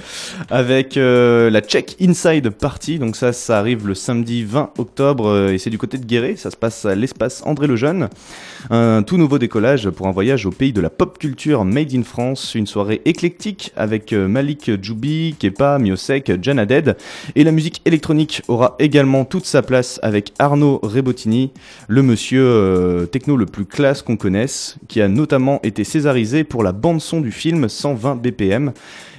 avec 0.51 0.97
euh, 0.97 1.51
la 1.51 1.61
Check 1.61 1.97
Inside 2.01 2.49
Party. 2.51 3.01
Donc 3.01 3.17
ça, 3.17 3.33
ça 3.33 3.59
arrive 3.59 3.89
le 3.89 3.97
samedi 3.97 4.45
20 4.45 4.71
octobre 4.79 5.27
euh, 5.27 5.53
et 5.53 5.59
c'est 5.59 5.71
du 5.71 5.79
côté 5.79 5.99
de 5.99 6.05
Guéret. 6.05 6.37
Ça 6.37 6.53
se 6.53 6.57
passe 6.57 6.85
à 6.85 6.95
l'espace 6.95 7.43
André 7.45 7.67
Lejeune. 7.67 8.09
Un 8.71 9.03
tout 9.03 9.17
nouveau 9.17 9.39
décollage 9.39 9.91
pour 9.91 10.07
un 10.07 10.13
voyage 10.13 10.47
au 10.47 10.53
pays 10.53 10.73
de 10.73 10.81
la 10.81 10.91
pop 10.91 11.19
culture 11.19 11.65
made 11.65 11.93
in 11.93 12.05
France. 12.05 12.55
Une 12.55 12.69
soirée 12.69 13.03
éclectique 13.05 13.73
avec 13.75 14.13
euh, 14.13 14.29
Malik 14.29 14.81
Djoubi, 14.81 15.35
Kepa, 15.37 15.81
Miosek, 15.81 16.41
Jana 16.41 16.67
Dead. 16.67 16.97
Et 17.35 17.43
la 17.43 17.51
musique 17.51 17.83
électronique 17.85 18.43
aura 18.47 18.77
également 18.79 19.25
toute 19.25 19.47
sa 19.47 19.63
place 19.63 19.99
avec 20.05 20.33
Arnaud 20.39 20.79
Rebottini, 20.85 21.51
le 21.89 22.03
monsieur 22.03 23.09
techno 23.11 23.37
le 23.37 23.47
plus 23.47 23.65
classe 23.65 24.03
qu'on 24.03 24.17
connaisse, 24.17 24.77
qui 24.87 25.01
a 25.01 25.09
notamment 25.09 25.59
été 25.65 25.83
césarisé 25.83 26.44
pour 26.45 26.63
la 26.63 26.73
bande-son 26.73 27.21
du 27.21 27.33
film 27.33 27.69
120 27.69 28.17
BPM. 28.17 28.73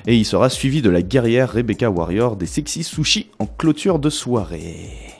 Et 0.08 0.16
il 0.16 0.26
sera 0.26 0.50
suivi 0.50 0.82
de 0.82 0.90
la 0.90 1.02
guerrière 1.02 1.52
Rebecca 1.52 1.90
Warrior 1.90 2.36
des 2.36 2.46
Sexy 2.46 2.84
Sushi 2.84 3.30
en 3.40 3.48
clôture 3.48 4.00
de 4.00 4.10
soirée. 4.10 5.15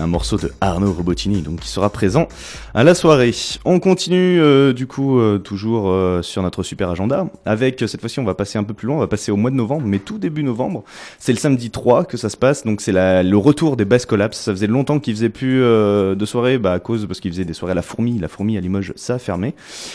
Un 0.00 0.06
morceau 0.06 0.36
de 0.36 0.52
Arnaud 0.60 0.92
Robotini, 0.92 1.42
donc 1.42 1.60
qui 1.60 1.68
sera 1.68 1.90
présent 1.90 2.28
à 2.74 2.84
la 2.84 2.94
soirée. 2.94 3.34
On 3.64 3.80
continue 3.80 4.40
euh, 4.40 4.72
du 4.72 4.86
coup 4.86 5.18
euh, 5.18 5.38
toujours 5.38 5.90
euh, 5.90 6.22
sur 6.22 6.42
notre 6.42 6.62
super 6.62 6.90
agenda, 6.90 7.26
avec 7.44 7.82
cette 7.86 8.00
fois-ci 8.00 8.20
on 8.20 8.24
va 8.24 8.34
passer 8.34 8.58
un 8.58 8.64
peu 8.64 8.74
plus 8.74 8.86
loin, 8.86 8.96
on 8.96 9.00
va 9.00 9.06
passer 9.06 9.32
au 9.32 9.36
mois 9.36 9.50
de 9.50 9.56
novembre, 9.56 9.86
mais 9.86 9.98
tout 9.98 10.18
début 10.18 10.42
novembre. 10.42 10.84
C'est 11.18 11.32
le 11.32 11.38
samedi 11.38 11.70
3 11.70 12.04
que 12.04 12.16
ça 12.16 12.28
se 12.28 12.36
passe, 12.36 12.64
donc 12.64 12.80
c'est 12.80 12.92
le 12.92 13.36
retour 13.36 13.76
des 13.76 13.84
Bass 13.84 14.06
Collapse. 14.06 14.38
Ça 14.38 14.52
faisait 14.52 14.66
longtemps 14.66 15.00
qu'ils 15.00 15.14
faisaient 15.14 15.28
plus 15.28 15.60
de 15.60 16.24
soirées, 16.24 16.58
bah, 16.58 16.72
à 16.72 16.78
cause 16.78 17.06
parce 17.06 17.20
qu'ils 17.20 17.32
faisaient 17.32 17.44
des 17.44 17.52
soirées 17.52 17.72
à 17.72 17.76
la 17.76 17.82
fourmi, 17.82 18.18
la 18.18 18.28
fourmi 18.28 18.56
à 18.56 18.60
Limoges 18.60 18.92
ça 18.96 19.14
a 19.14 19.18
fermé. 19.18 19.54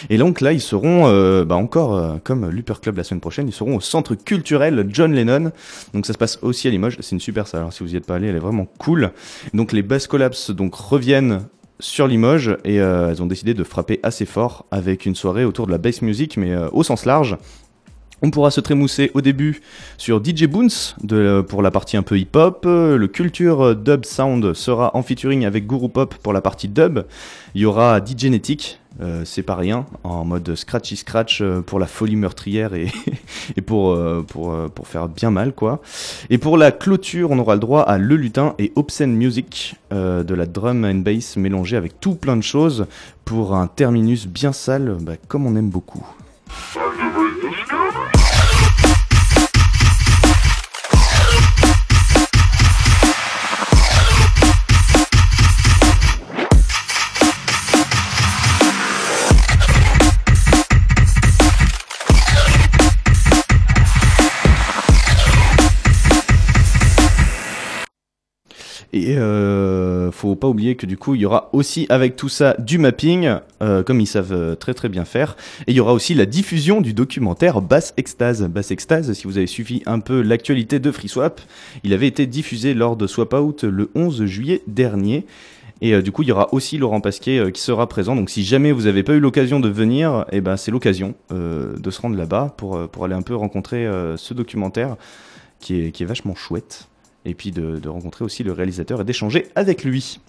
Et 0.10 0.18
donc 0.18 0.42
là 0.42 0.54
ils 0.54 0.62
seront 0.62 1.44
bah, 1.44 1.56
encore 1.56 2.20
comme 2.24 2.50
l'Upper 2.50 2.76
Club 2.82 2.98
la 2.98 3.04
semaine 3.04 3.22
prochaine, 3.22 3.48
ils 3.48 3.54
seront 3.54 3.78
au 3.78 3.82
centre 3.82 4.16
culturel 4.16 4.88
John 4.90 5.14
Lennon. 5.14 5.52
Donc 5.94 6.06
ça 6.06 6.14
se 6.14 6.18
passe 6.18 6.40
aussi 6.42 6.68
à 6.68 6.72
Limoges, 6.72 6.98
c'est 7.00 7.16
une 7.16 7.20
super 7.20 7.48
salle. 7.48 7.62
Alors 7.62 7.74
si 7.74 7.84
vous 7.84 7.94
y 7.94 7.98
êtes 7.98 8.06
pas 8.06 8.16
allé, 8.16 8.28
elle 8.28 8.36
est 8.36 8.40
vraiment 8.40 8.68
cool. 8.78 9.12
Donc 9.54 9.72
les 9.72 9.84
Bass 9.88 10.06
Collapse 10.06 10.52
donc 10.52 10.76
reviennent 10.76 11.48
sur 11.80 12.08
Limoges 12.08 12.58
et 12.66 12.82
euh, 12.82 13.10
elles 13.10 13.24
ont 13.24 13.26
décidé 13.26 13.54
de 13.54 13.64
frapper 13.64 14.02
assez 14.04 14.26
fort 14.26 14.66
avec 14.70 15.06
une 15.06 15.16
soirée 15.16 15.46
autour 15.46 15.66
de 15.66 15.72
la 15.72 15.78
bass 15.78 16.02
music 16.02 16.36
mais 16.36 16.52
euh, 16.52 16.68
au 16.74 16.84
sens 16.84 17.06
large. 17.06 17.38
On 18.22 18.32
pourra 18.32 18.50
se 18.52 18.62
trémousser 18.62 19.12
au 19.14 19.22
début 19.22 19.62
sur 19.98 20.24
DJ 20.24 20.46
Boons 20.46 20.96
pour 21.48 21.62
la 21.62 21.72
partie 21.72 21.98
un 21.98 22.04
peu 22.04 22.18
hip-hop. 22.18 22.62
Le 22.66 23.06
Culture 23.08 23.76
Dub 23.76 24.06
Sound 24.06 24.54
sera 24.54 24.96
en 24.96 25.04
featuring 25.04 25.46
avec 25.46 25.68
Guru 25.68 25.90
Pop 25.90 26.16
pour 26.16 26.34
la 26.34 26.42
partie 26.42 26.68
dub. 26.68 27.06
Il 27.54 27.62
y 27.62 27.66
aura 27.66 28.00
DJ 28.00 28.22
Genetic 28.22 28.80
euh, 29.00 29.24
c'est 29.26 29.44
pas 29.44 29.56
rien, 29.56 29.86
en 30.04 30.26
mode 30.26 30.56
scratchy 30.56 30.96
scratch 30.96 31.42
euh, 31.42 31.62
pour 31.62 31.78
la 31.78 31.86
folie 31.86 32.16
meurtrière 32.16 32.74
et, 32.74 32.88
euh, 33.72 34.24
pour, 34.24 34.70
pour 34.72 34.88
faire 34.88 35.08
bien 35.08 35.30
mal 35.30 35.54
quoi. 35.54 35.82
Et 36.32 36.40
pour 36.40 36.58
la 36.58 36.72
clôture, 36.72 37.30
on 37.30 37.38
aura 37.38 37.54
le 37.54 37.60
droit 37.60 37.82
à 37.82 38.00
Le 38.00 38.16
Lutin 38.16 38.56
et 38.58 38.72
Obscene 38.76 39.14
Music, 39.14 39.76
de 39.92 40.34
la 40.34 40.46
drum 40.46 40.84
and 40.84 40.96
bass 40.96 41.38
mélangée 41.38 41.78
avec 41.78 42.00
tout 42.00 42.16
plein 42.16 42.36
de 42.36 42.42
choses 42.42 42.88
pour 43.24 43.56
un 43.56 43.68
terminus 43.68 44.26
bien 44.28 44.52
sale, 44.52 44.98
bah, 45.00 45.14
comme 45.28 45.46
on 45.46 45.56
aime 45.56 45.70
beaucoup. 45.70 46.06
Et 68.98 69.16
euh, 69.16 70.12
faut 70.12 70.36
pas 70.36 70.48
oublier 70.48 70.76
que 70.76 70.88
du 70.88 70.98
coup, 70.98 71.14
il 71.14 71.22
y 71.22 71.26
aura 71.26 71.50
aussi 71.54 71.86
avec 71.90 72.16
tout 72.16 72.30
ça 72.30 72.56
du 72.58 72.80
mapping, 72.80 73.30
euh, 73.62 73.84
comme 73.84 74.02
ils 74.02 74.08
savent 74.08 74.34
euh, 74.34 74.56
très 74.56 74.74
très 74.74 74.90
bien 74.90 75.06
faire. 75.06 75.38
Et 75.68 75.72
il 75.72 75.76
y 75.76 75.80
aura 75.80 75.94
aussi 75.94 76.16
la 76.16 76.26
diffusion 76.26 76.82
du 76.82 76.94
documentaire 76.94 77.62
Bass 77.62 77.94
Extase. 77.98 78.42
Bass 78.48 78.72
Extase, 78.72 79.14
si 79.14 79.28
vous 79.28 79.38
avez 79.38 79.46
suivi 79.46 79.84
un 79.86 80.00
peu 80.00 80.22
l'actualité 80.22 80.80
de 80.80 80.92
FreeSwap, 80.92 81.42
il 81.84 81.94
avait 81.94 82.08
été 82.08 82.26
diffusé 82.26 82.74
lors 82.74 82.96
de 82.96 83.06
Swap 83.06 83.36
Out 83.36 83.66
le 83.66 83.92
11 83.94 84.26
juillet 84.26 84.64
dernier. 84.66 85.28
Et 85.82 85.94
euh, 85.94 86.02
du 86.02 86.12
coup, 86.12 86.24
il 86.24 86.30
y 86.30 86.32
aura 86.32 86.52
aussi 86.52 86.80
Laurent 86.80 87.00
Pasquier 87.00 87.52
qui 87.54 87.62
sera 87.62 87.88
présent. 87.88 88.16
Donc, 88.16 88.32
si 88.32 88.44
jamais 88.44 88.72
vous 88.72 88.84
n'avez 88.84 89.04
pas 89.04 89.14
eu 89.14 89.20
l'occasion 89.20 89.60
de 89.60 89.70
venir, 89.70 90.26
eh 90.32 90.42
ben, 90.42 90.58
c'est 90.58 90.72
l'occasion 90.72 91.14
de 91.30 91.92
se 91.92 92.02
rendre 92.02 92.18
là-bas 92.18 92.56
pour, 92.58 92.90
pour 92.90 93.06
aller 93.06 93.14
un 93.14 93.22
peu 93.22 93.36
rencontrer 93.36 93.88
ce 94.16 94.34
documentaire 94.34 94.96
qui 95.60 95.82
est, 95.82 95.92
qui 95.92 96.02
est 96.02 96.08
vachement 96.08 96.34
chouette 96.34 96.88
et 97.28 97.34
puis 97.34 97.52
de, 97.52 97.88
rencontrer 97.88 98.26
aussi 98.26 98.44
le 98.44 98.54
réalisateur 98.54 99.02
et 99.02 99.04
d'échanger 99.04 99.48
avec 99.56 99.84
lui. 99.84 100.20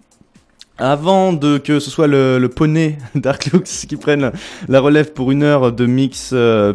Avant 0.81 1.33
de 1.33 1.59
que 1.59 1.81
ce 1.81 1.91
soit 1.91 2.07
le, 2.07 2.47
poney 2.49 2.99
Dark 3.15 3.47
Lux 3.47 3.87
qui 3.87 3.97
prenne 3.97 4.31
la 4.69 4.81
relève 4.81 5.13
pour 5.13 5.33
une 5.33 5.43
heure 5.43 5.73
de 5.73 5.87
mix 5.87 6.31
euh, 6.33 6.73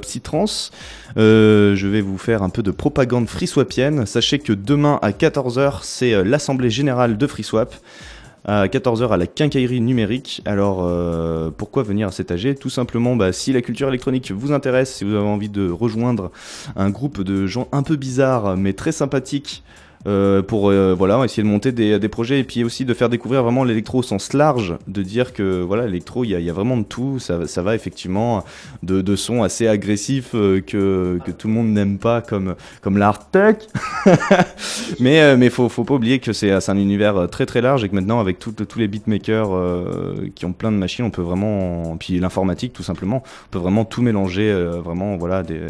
euh, 1.16 1.76
je 1.76 1.88
vais 1.88 2.02
vous 2.02 2.18
faire 2.18 2.42
un 2.42 2.50
peu 2.50 2.64
de 2.64 2.72
propagande 2.72 3.28
FreeSwapienne. 3.28 4.06
Sachez 4.06 4.40
que 4.40 4.52
demain 4.52 5.00
à 5.02 5.12
14h, 5.12 5.80
c'est 5.84 6.14
euh, 6.14 6.24
l'assemblée 6.24 6.70
générale 6.70 7.18
de 7.18 7.28
FreeSwap. 7.28 7.76
À 8.46 8.68
14h 8.68 9.08
à 9.08 9.16
la 9.16 9.26
quincaillerie 9.26 9.80
numérique. 9.80 10.42
Alors 10.44 10.86
pourquoi 11.58 11.82
venir 11.84 12.10
à 12.10 12.12
cet 12.12 12.30
AG 12.30 12.56
Tout 12.60 12.70
simplement, 12.70 13.16
bah, 13.16 13.32
si 13.32 13.54
la 13.54 13.62
culture 13.62 13.88
électronique 13.88 14.34
vous 14.34 14.52
intéresse, 14.52 14.96
si 14.96 15.06
vous 15.06 15.16
avez 15.16 15.26
envie 15.26 15.48
de 15.48 15.70
rejoindre 15.70 16.30
un 16.76 16.90
groupe 16.90 17.22
de 17.22 17.48
gens 17.48 17.70
un 17.72 17.84
peu 17.84 17.96
bizarres 17.96 18.58
mais 18.58 18.74
très 18.74 18.92
sympathiques 18.92 19.64
euh, 20.06 20.42
pour 20.42 20.70
euh, 20.70 20.94
voilà 20.94 21.24
essayer 21.24 21.44
de 21.44 21.48
monter 21.48 21.72
des, 21.72 21.98
des, 21.98 22.10
projets 22.10 22.42
et 22.42 22.44
puis 22.44 22.66
aussi 22.66 22.84
de 22.84 22.94
faire 22.94 23.08
découvrir 23.08 23.42
vraiment 23.42 23.64
l'électro 23.64 24.00
au 24.00 24.04
sens 24.04 24.34
large, 24.34 24.76
de 24.88 25.02
dire 25.02 25.32
que 25.32 25.62
voilà 25.62 25.86
l'électro 25.86 26.26
il 26.26 26.32
y 26.32 26.36
a, 26.36 26.42
y 26.42 26.50
a, 26.50 26.54
vraiment 26.54 26.76
de 26.76 26.84
tout, 26.84 27.20
ça, 27.20 27.48
ça 27.48 27.62
va 27.62 27.74
effectivement 27.74 28.44
de, 28.82 29.02
de 29.02 29.16
sons 29.16 29.44
assez 29.44 29.66
agressifs 29.66 30.32
euh, 30.36 30.60
que, 30.60 31.20
que 31.26 31.32
tout 31.32 31.48
le 31.48 31.54
monde 31.54 31.70
n'aime 31.70 32.00
pas 32.00 32.22
comme 32.22 32.56
comme 32.82 32.98
l'art 32.98 33.30
tech, 33.30 33.58
mais 35.00 35.38
mais 35.38 35.50
faut 35.50 35.70
faut 35.70 35.86
pas 35.86 35.94
oublier 35.94 36.20
que 36.20 36.34
c'est 36.34 36.52
un 36.52 36.78
univers 36.78 37.30
très 37.30 37.46
très 37.46 37.62
large 37.62 37.86
et 37.86 37.90
que 37.90 37.96
maintenant 37.96 38.20
avec 38.20 38.40
tous 38.40 38.54
les 38.76 38.90
beatmakers 38.90 39.52
qui 40.36 40.46
ont 40.46 40.54
plein 40.54 40.74
de 40.74 40.78
machines, 40.78 41.06
on 41.06 41.12
peut 41.12 41.22
vraiment 41.22 41.96
puis 41.98 42.20
l'informatique 42.20 42.74
tout 42.74 42.84
simplement, 42.84 43.24
on 43.26 43.50
peut 43.52 43.60
vraiment 43.60 43.86
tout 43.86 44.02
mélanger 44.02 44.54
vraiment 44.84 45.16
voilà 45.16 45.44
des 45.44 45.62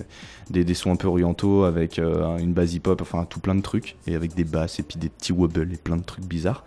des, 0.50 0.74
sons 0.74 0.92
un 0.92 0.96
peu 0.96 1.08
orientaux 1.08 1.64
avec 1.64 2.00
euh, 2.00 2.38
une 2.38 2.54
base 2.54 2.74
hip-hop, 2.74 3.02
enfin 3.02 3.26
tout 3.30 3.40
plein 3.40 3.56
de 3.56 3.62
trucs, 3.62 3.96
et 4.08 4.16
avec 4.16 4.36
des 4.36 4.44
basses 4.44 4.80
et 4.80 4.84
puis 4.84 4.98
des 4.98 5.10
petits 5.10 5.34
wobbles 5.34 5.74
et 5.74 5.78
plein 5.78 5.98
de 5.98 6.04
trucs 6.04 6.26
bizarres. 6.26 6.64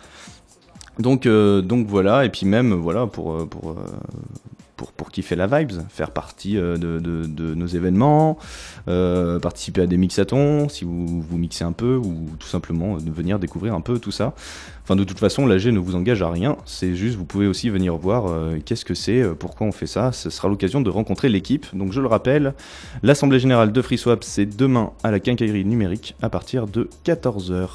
Donc, 0.99 1.27
euh, 1.27 1.61
donc 1.61 1.87
voilà, 1.87 2.25
et 2.25 2.31
puis 2.31 2.47
même 2.47 2.73
voilà 2.73 3.07
pour, 3.07 3.35
euh, 3.35 3.47
pour, 3.47 3.77
pour, 4.77 4.93
pour 4.93 5.11
kiffer 5.11 5.37
la 5.37 5.47
vibes, 5.47 5.73
faire 5.89 6.11
partie 6.11 6.55
de, 6.55 6.77
de, 6.77 7.27
de, 7.27 7.55
nos 7.55 7.67
événements, 7.67 8.39
participer 8.87 9.83
à 9.83 9.87
des 9.87 9.97
mixatons 9.97 10.69
si 10.69 10.85
vous, 10.85 11.23
vous 11.23 11.39
mixez 11.39 11.65
un 11.65 11.73
peu, 11.73 11.97
ou 11.97 12.29
tout 12.39 12.49
simplement 12.49 12.99
de 12.99 13.11
venir 13.11 13.39
découvrir 13.39 13.75
un 13.75 13.81
peu 13.81 13.99
tout 13.99 14.11
ça. 14.11 14.35
Enfin, 14.87 14.95
de 14.95 15.03
toute 15.03 15.19
façon, 15.19 15.47
l'AG 15.47 15.67
ne 15.67 15.81
vous 15.81 15.97
engage 15.97 16.23
à 16.23 16.31
rien. 16.31 16.57
C'est 16.65 16.95
juste, 16.95 17.17
vous 17.17 17.25
pouvez 17.25 17.49
aussi 17.49 17.71
venir 17.71 17.97
voir 17.97 18.27
euh, 18.29 18.59
qu'est-ce 18.65 18.85
que 18.85 18.95
c'est, 18.95 19.21
euh, 19.21 19.35
pourquoi 19.35 19.67
on 19.67 19.73
fait 19.73 19.89
ça. 19.89 20.13
Ce 20.13 20.31
sera 20.31 20.49
l'occasion 20.49 20.81
de 20.81 20.89
rencontrer 20.89 21.29
l'équipe. 21.29 21.67
Donc, 21.75 21.91
je 21.91 22.01
le 22.01 22.07
rappelle, 22.07 22.55
l'Assemblée 23.03 23.41
Générale 23.41 23.73
de 23.73 23.83
FreeSwap, 23.83 24.23
c'est 24.23 24.47
demain 24.47 24.93
à 25.03 25.11
la 25.11 25.19
quincaillerie 25.19 25.65
numérique 25.65 26.15
à 26.23 26.31
partir 26.31 26.69
de 26.69 26.89
14h. 27.05 27.69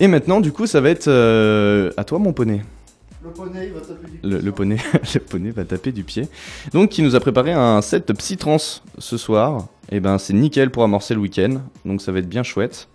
Et 0.00 0.08
maintenant, 0.08 0.40
du 0.40 0.50
coup, 0.50 0.66
ça 0.66 0.80
va 0.80 0.90
être 0.90 1.06
euh, 1.06 1.92
à 1.96 2.02
toi, 2.02 2.18
mon 2.18 2.32
poney. 2.32 2.62
Le 3.22 3.30
poney 3.30 3.68
va 3.68 3.80
taper 3.80 4.08
du 4.08 4.18
pied. 4.18 4.40
Le, 4.40 4.52
poney, 4.52 4.76
le 5.14 5.20
poney 5.20 5.50
va 5.50 5.64
taper 5.64 5.92
du 5.92 6.04
pied. 6.04 6.28
Donc, 6.72 6.90
qui 6.90 7.02
nous 7.02 7.14
a 7.14 7.20
préparé 7.20 7.52
un 7.52 7.82
set 7.82 8.12
psytrance 8.14 8.82
ce 8.98 9.16
soir. 9.18 9.68
Et 9.90 9.96
eh 9.96 10.00
ben, 10.00 10.18
c'est 10.18 10.32
nickel 10.32 10.70
pour 10.70 10.84
amorcer 10.84 11.14
le 11.14 11.20
week-end. 11.20 11.60
Donc, 11.84 12.00
ça 12.00 12.12
va 12.12 12.20
être 12.20 12.28
bien 12.28 12.42
chouette. 12.42 12.88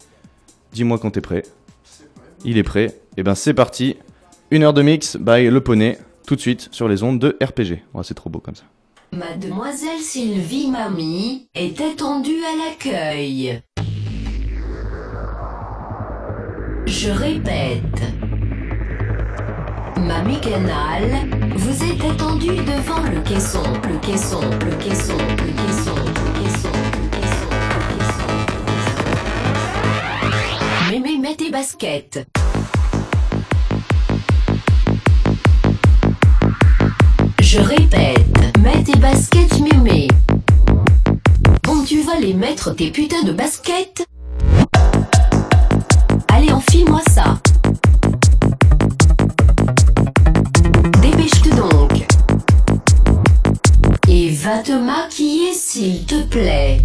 Dis-moi 0.74 0.98
quand 0.98 1.12
t'es 1.12 1.22
prêt. 1.22 1.44
Il 2.44 2.58
est 2.58 2.64
prêt. 2.64 2.86
Et 2.86 3.22
eh 3.22 3.24
ben 3.24 3.36
c'est 3.36 3.54
parti. 3.54 3.98
Une 4.52 4.64
heure 4.64 4.74
de 4.74 4.82
mix 4.82 5.16
by 5.18 5.50
Le 5.50 5.62
Poney, 5.62 5.98
tout 6.28 6.36
de 6.36 6.42
suite 6.42 6.70
sur 6.72 6.88
les 6.88 7.02
ondes 7.02 7.18
de 7.18 7.38
RPG. 7.42 7.82
c'est 8.04 8.14
trop 8.14 8.30
beau 8.30 8.40
comme 8.40 8.56
ça. 8.56 8.66
Mademoiselle 9.14 10.00
Sylvie 10.00 10.70
Mamie 10.70 11.48
est 11.56 11.80
attendue 11.80 12.44
à 12.44 12.70
l'accueil. 12.70 13.62
Je 16.86 17.10
répète. 17.10 18.35
Mamie 19.98 20.40
Canal, 20.40 21.28
vous 21.56 21.84
êtes 21.84 22.04
attendue 22.04 22.56
devant 22.56 23.02
le 23.04 23.22
caisson, 23.22 23.64
le 23.90 23.98
caisson, 24.00 24.42
le 24.42 24.76
caisson, 24.76 25.18
le 25.18 25.52
caisson, 25.54 25.96
le 25.96 26.32
caisson, 26.42 26.70
le 26.92 27.10
caisson, 27.10 27.50
le 27.62 27.80
caisson. 27.98 28.28
Mais, 30.92 31.00
mais, 31.00 31.18
mets 31.18 31.36
tes 31.36 31.50
baskets. 31.50 32.26
Je 37.42 37.60
répète, 37.60 38.58
mets 38.60 38.84
tes 38.84 38.98
baskets 39.00 39.60
mémé. 39.60 40.08
Bon, 41.64 41.84
tu 41.84 42.02
vas 42.02 42.20
les 42.20 42.34
mettre 42.34 42.76
tes 42.76 42.92
putains 42.92 43.24
de 43.24 43.32
baskets 43.32 44.06
Allez, 46.28 46.52
enfile-moi 46.52 47.02
ça. 47.10 47.40
Va 54.46 54.60
te 54.60 54.74
maquiller 54.74 55.56
s'il 55.56 56.06
te 56.06 56.22
plaît. 56.22 56.80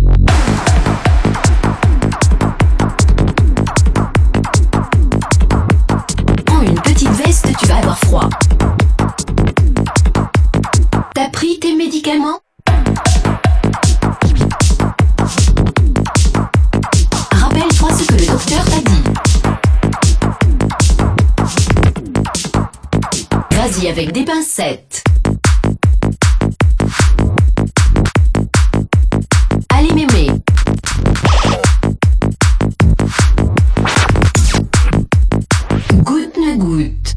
Prends 6.46 6.62
une 6.62 6.80
petite 6.80 7.10
veste, 7.10 7.48
tu 7.58 7.66
vas 7.66 7.76
avoir 7.76 7.98
froid. 7.98 8.30
T'as 11.14 11.28
pris 11.28 11.58
tes 11.60 11.76
médicaments? 11.76 12.38
Rappelle-toi 17.32 17.88
ce 17.92 18.06
que 18.06 18.14
le 18.14 18.26
docteur 18.26 18.64
t'a 18.64 18.80
dit. 18.90 19.02
Allez-y 23.50 23.88
avec 23.88 24.12
des 24.12 24.24
pincettes. 24.24 25.04
Goutte. 36.60 37.14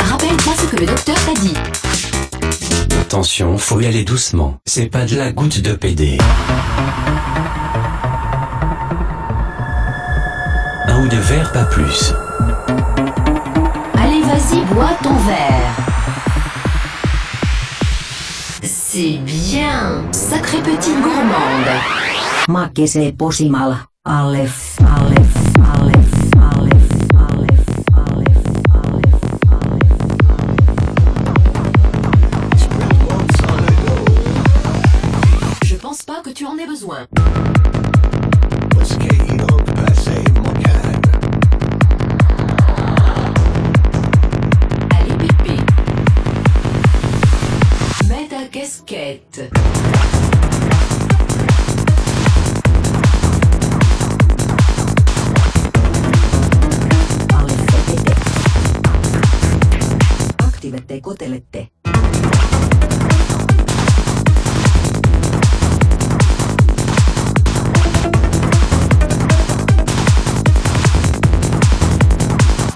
Rappelle-toi 0.00 0.52
ce 0.56 0.66
que 0.70 0.76
le 0.80 0.86
docteur 0.86 1.14
t'a 1.26 1.34
dit. 1.34 1.52
Attention, 2.98 3.58
faut 3.58 3.80
y 3.80 3.86
aller 3.86 4.02
doucement. 4.02 4.56
C'est 4.64 4.86
pas 4.86 5.04
de 5.04 5.14
la 5.14 5.30
goutte 5.30 5.60
de 5.60 5.74
PD. 5.74 6.16
Un 10.88 11.02
ou 11.02 11.08
deux 11.08 11.18
verres, 11.18 11.52
pas 11.52 11.64
plus. 11.64 12.14
Allez, 13.98 14.22
vas-y, 14.22 14.64
bois 14.72 14.96
ton 15.02 15.16
verre. 15.16 15.76
C'est 18.62 19.18
bien. 19.18 20.02
Sacrée 20.12 20.62
petite 20.62 20.98
gourmande. 21.02 22.05
Makesee 22.48 23.12
posimalla. 23.18 23.76
Alef, 24.04 24.78
alef, 24.80 25.28
alef, 25.74 26.06
alef, 26.38 26.86
alef, 27.18 27.66
alef, 27.92 28.36
alef, 28.72 29.98
Je 35.64 35.74
pense 35.74 36.02
pas 36.04 36.22
que 36.22 36.30
tu 36.30 36.46
en 36.46 36.56
aies 36.58 36.68
besoin. 36.68 37.06
Allez. 44.90 45.58
Mets 48.08 48.28
ta 48.28 48.46
casquette. 48.52 49.50
Aktivette 60.96 61.00
kotelette. 61.00 61.70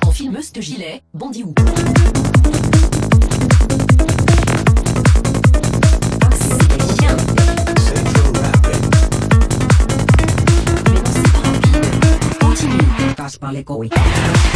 Enfile 0.06 0.38
ce 0.42 0.60
gilet, 0.60 1.02
où 1.14 1.54
C'est 14.12 14.49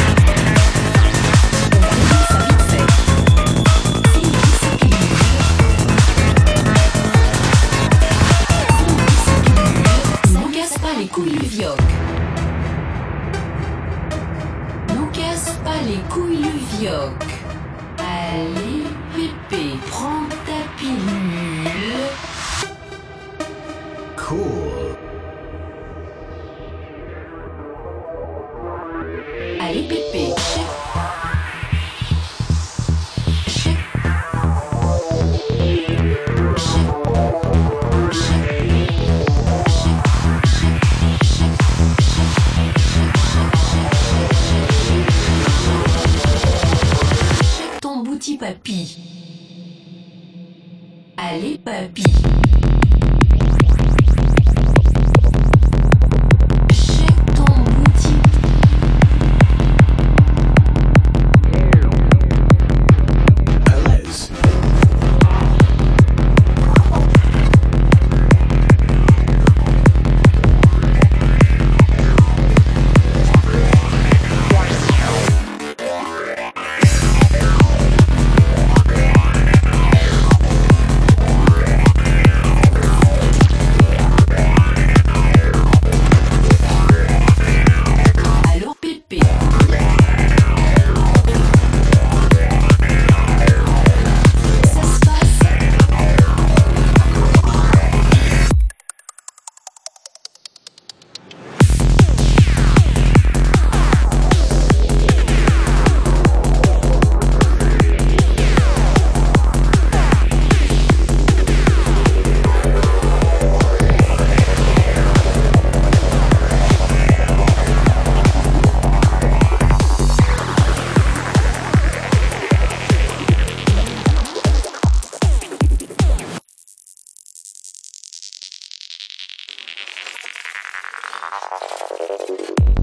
Thank. 131.37 132.74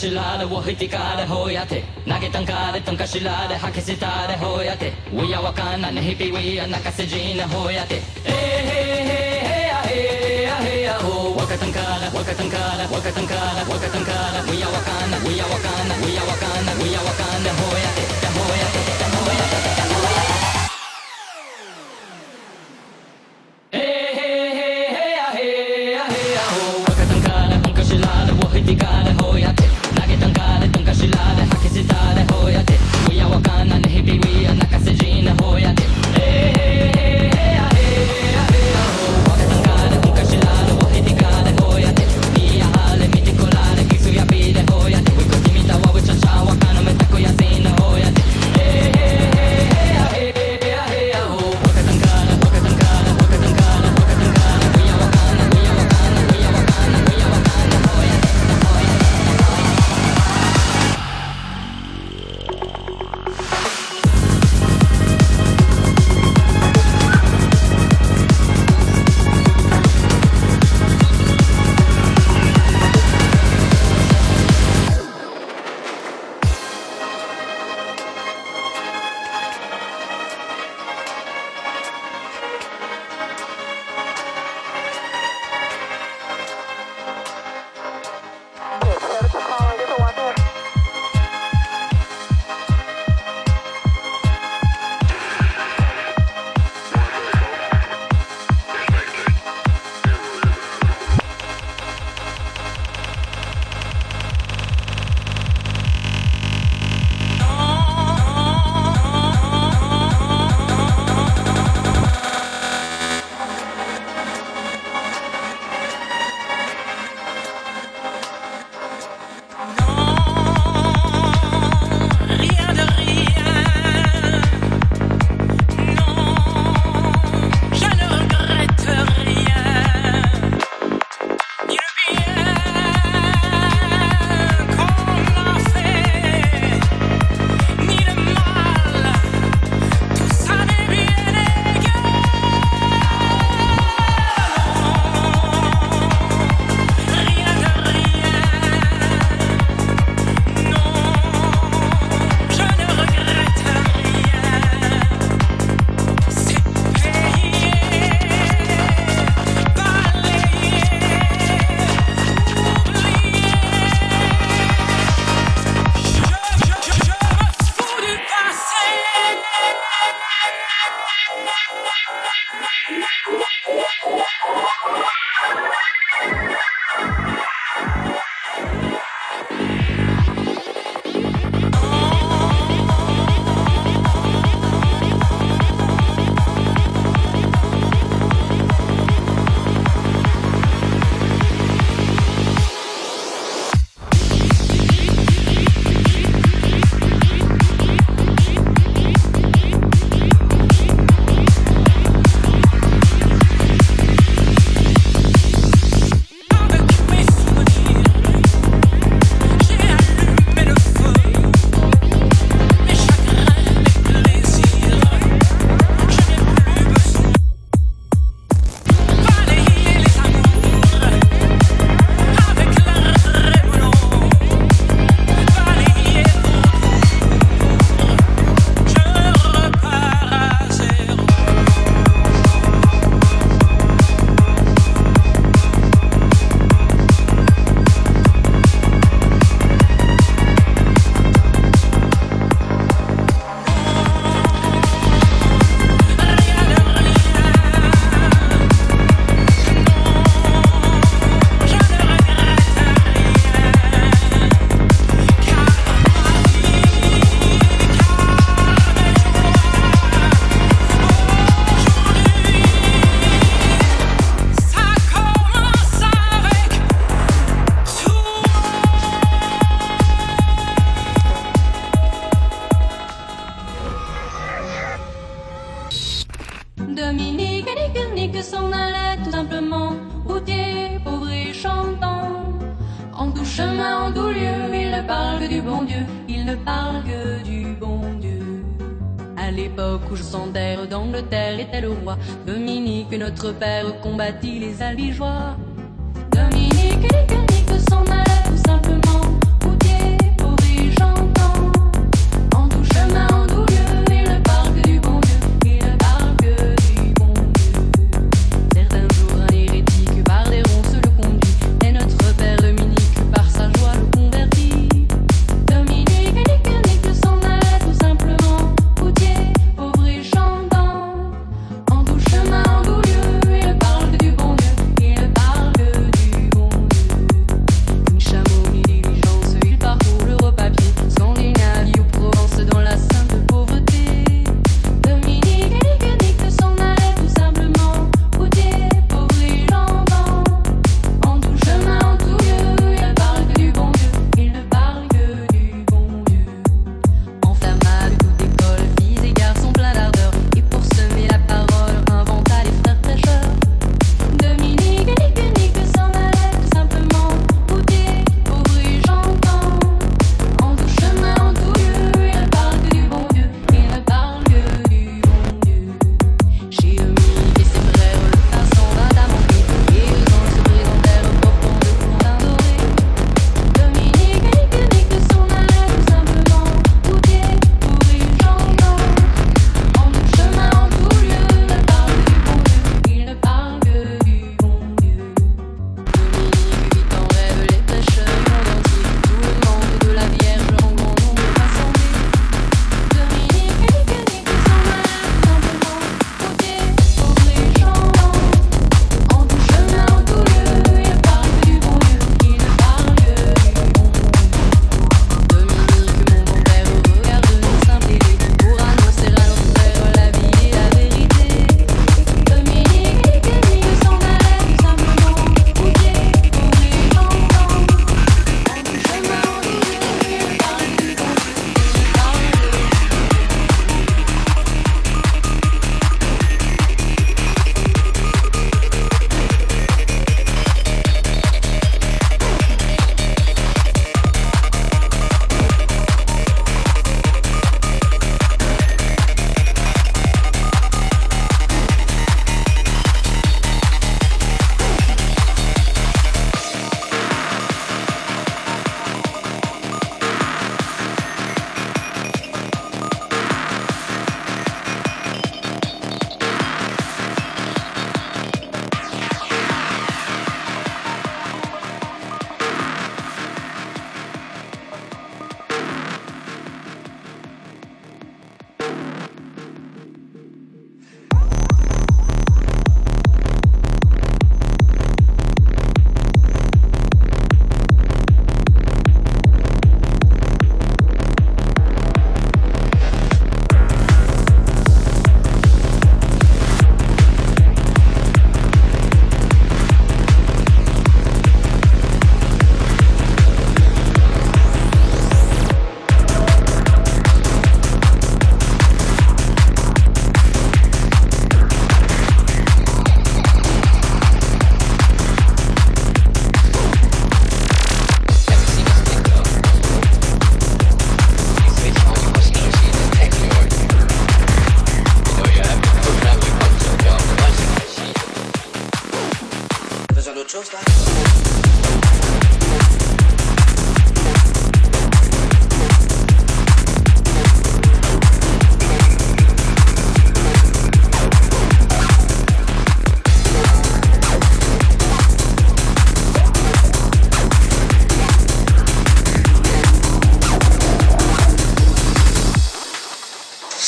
shilare 0.00 0.44
wo 0.50 0.60
hitikare 0.66 1.24
hoyate. 1.26 1.78
Nagetankare 2.06 2.80
tanka 2.86 3.04
shilare 3.12 3.54
hakisitare 3.62 4.34
hoyate. 4.42 4.92
Wiya 5.12 5.40
wakana 5.40 5.90
nehipi 5.90 6.30
wiya 6.34 6.66
nakasejine 6.66 7.42
hoyate. 7.52 7.98
Hey 8.24 8.60
hey 8.70 9.02
hey 9.10 9.38
hey 9.48 9.70
ah, 9.76 9.82
hey 9.90 10.46
hey 10.62 10.86
ah, 10.86 10.94
ah, 10.94 11.02
ho 11.02 11.34
wakatankara 11.38 12.06
wakatankara 12.16 12.84
wakatankara 12.94 13.62
wakatankara 13.72 14.40
wiya 14.50 14.68
wakana 14.74 15.16
wiya 15.26 15.46
wakana 15.52 15.94
wiya 16.04 16.22
wakana 16.30 16.72
wiya 16.82 17.00
wakana 17.08 17.50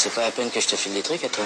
C'est 0.03 0.15
pas 0.15 0.23
la 0.23 0.31
peine 0.31 0.51
que 0.51 0.59
je 0.59 0.67
te 0.67 0.77
file 0.77 0.95
des 0.95 1.03
trucs 1.03 1.23
à 1.25 1.29
toi. 1.29 1.45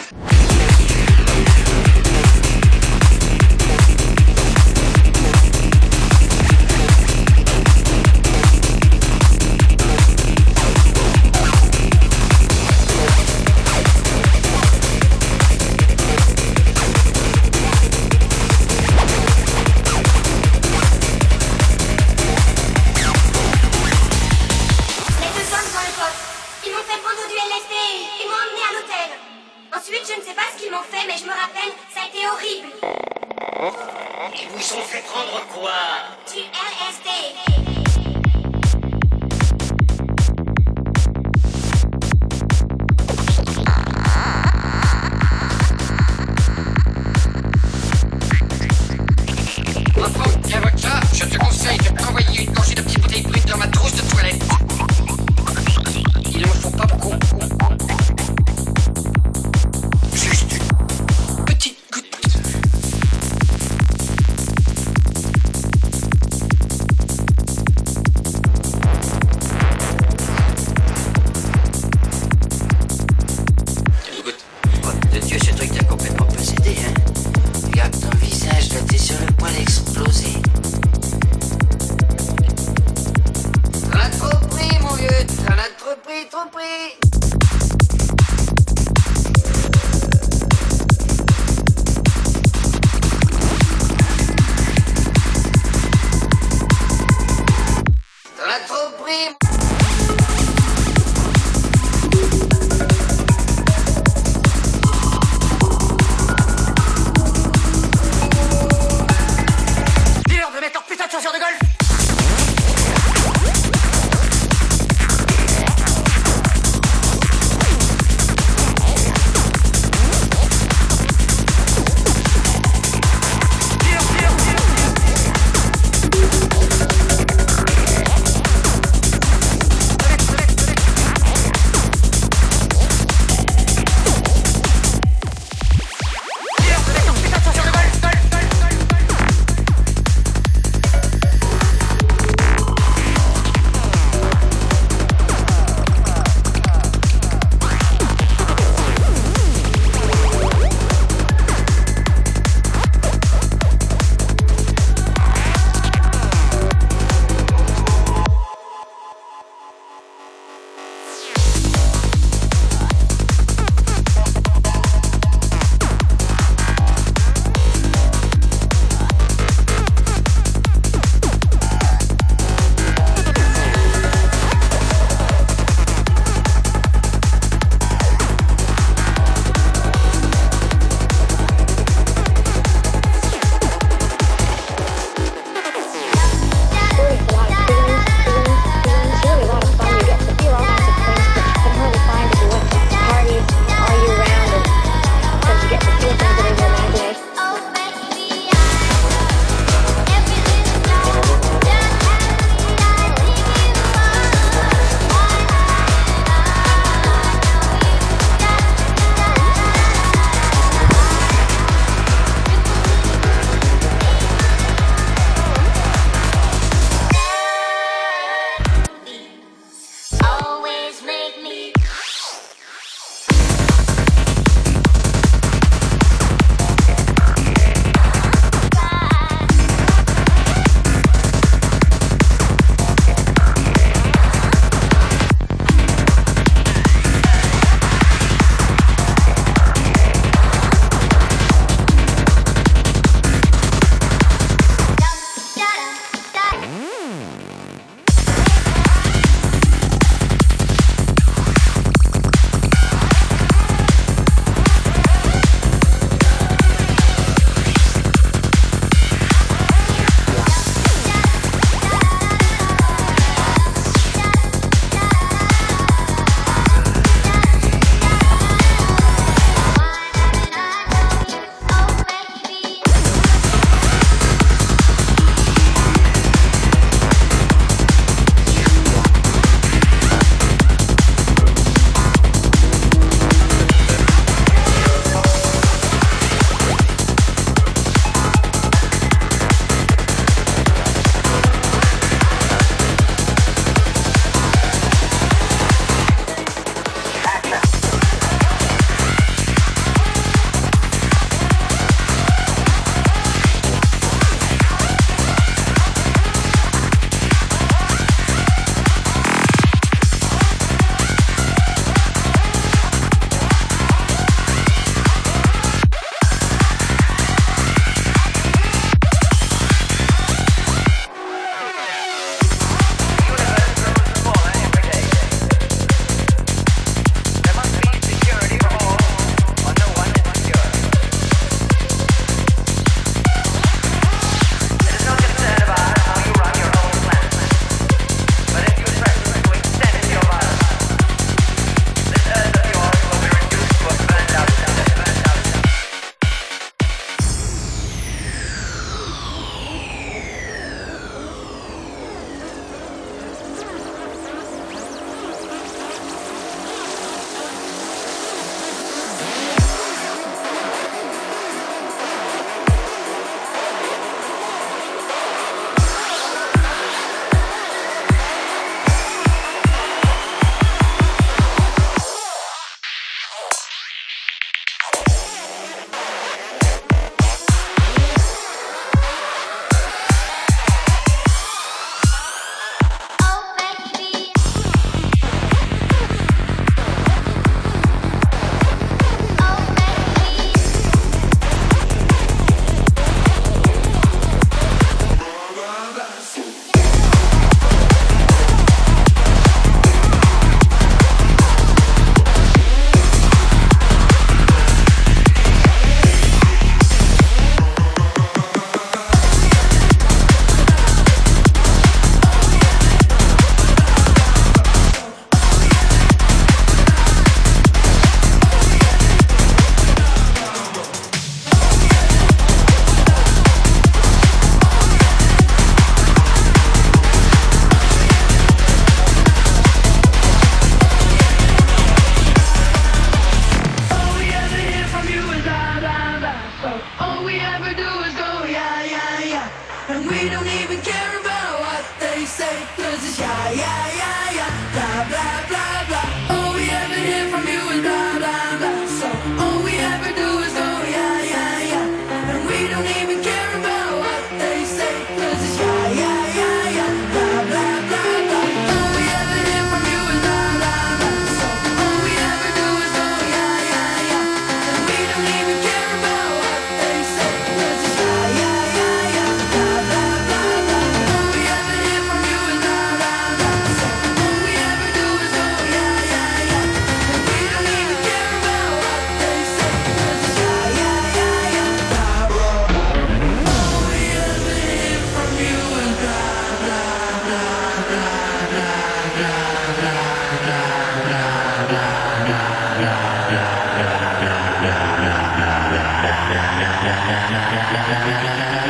Ah. 498.27 498.64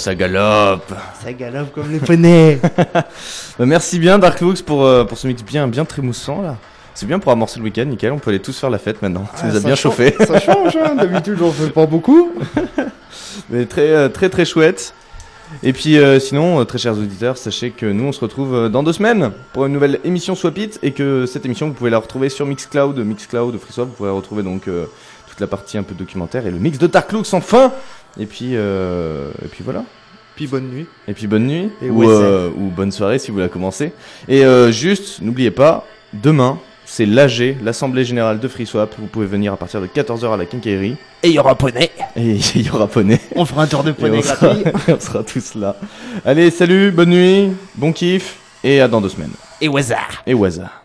Ça 0.00 0.14
galope. 0.14 0.92
Ça 1.22 1.32
galope 1.32 1.72
comme 1.72 1.90
les 1.92 1.98
poneys. 1.98 2.60
Bah, 3.58 3.66
merci 3.66 3.98
bien 3.98 4.18
Dark 4.18 4.40
Lux 4.40 4.62
pour, 4.62 4.86
euh, 4.86 5.04
pour 5.04 5.18
ce 5.18 5.26
mix 5.26 5.42
bien, 5.42 5.68
bien 5.68 5.84
trémoussant 5.84 6.40
là. 6.40 6.56
C'est 6.94 7.06
bien 7.06 7.18
pour 7.18 7.30
amorcer 7.30 7.58
le 7.58 7.64
week-end, 7.64 7.84
nickel. 7.84 8.12
On 8.12 8.18
peut 8.18 8.30
aller 8.30 8.40
tous 8.40 8.58
faire 8.58 8.70
la 8.70 8.78
fête 8.78 9.02
maintenant. 9.02 9.26
Ça 9.34 9.46
nous 9.46 9.56
a 9.56 9.60
ça 9.60 9.66
bien 9.66 9.74
chauffé. 9.74 10.14
Ça 10.26 10.40
change, 10.40 10.76
hein. 10.76 10.94
D'habitude, 10.96 11.36
j'en 11.38 11.50
fais 11.52 11.70
pas 11.70 11.86
beaucoup. 11.86 12.32
Mais 13.50 13.66
très, 13.66 13.88
euh, 13.90 14.08
très, 14.08 14.28
très 14.28 14.44
chouette. 14.44 14.94
Et 15.62 15.72
puis 15.72 15.98
euh, 15.98 16.18
sinon, 16.20 16.64
très 16.64 16.78
chers 16.78 16.94
auditeurs, 16.94 17.36
sachez 17.36 17.70
que 17.70 17.86
nous 17.86 18.04
on 18.04 18.12
se 18.12 18.20
retrouve 18.20 18.68
dans 18.68 18.82
deux 18.82 18.92
semaines 18.92 19.32
pour 19.52 19.66
une 19.66 19.72
nouvelle 19.72 19.98
émission 20.04 20.34
Swap 20.34 20.56
It 20.58 20.78
et 20.82 20.92
que 20.92 21.26
cette 21.26 21.44
émission 21.44 21.66
vous 21.68 21.74
pouvez 21.74 21.90
la 21.90 21.98
retrouver 21.98 22.28
sur 22.28 22.46
Mixcloud, 22.46 22.96
Mixcloud, 22.98 23.58
FreeSwap, 23.58 23.88
vous 23.88 23.94
pourrez 23.94 24.10
retrouver 24.10 24.42
donc 24.42 24.68
euh, 24.68 24.86
toute 25.28 25.40
la 25.40 25.48
partie 25.48 25.76
un 25.76 25.82
peu 25.82 25.94
documentaire 25.94 26.46
et 26.46 26.50
le 26.50 26.58
mix 26.58 26.78
de 26.78 26.86
Dark 26.86 27.12
Lux 27.12 27.34
enfin. 27.34 27.72
Et 28.18 28.26
puis, 28.26 28.50
euh, 28.54 29.30
et 29.44 29.48
puis 29.48 29.62
voilà. 29.64 29.84
Puis 30.36 30.46
bonne 30.46 30.68
nuit. 30.70 30.86
Et 31.06 31.12
puis 31.12 31.26
bonne 31.26 31.46
nuit 31.46 31.70
Et 31.82 31.90
ou, 31.90 31.98
ouais, 32.00 32.06
euh, 32.08 32.48
ou 32.56 32.70
bonne 32.70 32.92
soirée 32.92 33.18
si 33.18 33.30
vous 33.30 33.38
la 33.38 33.48
commencez. 33.48 33.92
Et 34.28 34.44
euh, 34.44 34.72
juste, 34.72 35.20
n'oubliez 35.20 35.50
pas, 35.50 35.86
demain 36.14 36.58
c'est 36.86 37.06
l'AG, 37.06 37.56
l'Assemblée 37.62 38.04
Générale 38.04 38.40
de 38.40 38.48
FreeSwap. 38.48 38.92
Vous 38.98 39.06
pouvez 39.06 39.26
venir 39.26 39.52
à 39.52 39.56
partir 39.56 39.80
de 39.80 39.86
14h 39.86 40.34
à 40.34 40.36
la 40.36 40.44
quincaillerie. 40.44 40.96
Et 41.22 41.28
il 41.28 41.34
y 41.34 41.38
aura 41.38 41.54
poney. 41.54 41.88
Et 42.16 42.32
il 42.56 42.66
y 42.66 42.70
aura 42.70 42.88
poney. 42.88 43.20
On 43.36 43.44
fera 43.44 43.62
un 43.62 43.66
tour 43.68 43.84
de 43.84 43.90
Et 43.90 43.94
poney 43.94 44.18
on 44.18 44.22
sera- 44.22 44.54
gratuit. 44.54 44.64
on 44.88 44.98
sera 44.98 45.22
tous 45.22 45.54
là. 45.54 45.76
Allez, 46.24 46.50
salut, 46.50 46.90
bonne 46.90 47.10
nuit, 47.10 47.52
bon 47.76 47.92
kiff, 47.92 48.38
et 48.64 48.80
à 48.80 48.88
dans 48.88 49.00
deux 49.00 49.08
semaines. 49.08 49.30
Et 49.60 49.68
au 49.68 49.76
hasard. 49.76 50.22
Et 50.26 50.34
au 50.34 50.44
hasard. 50.44 50.79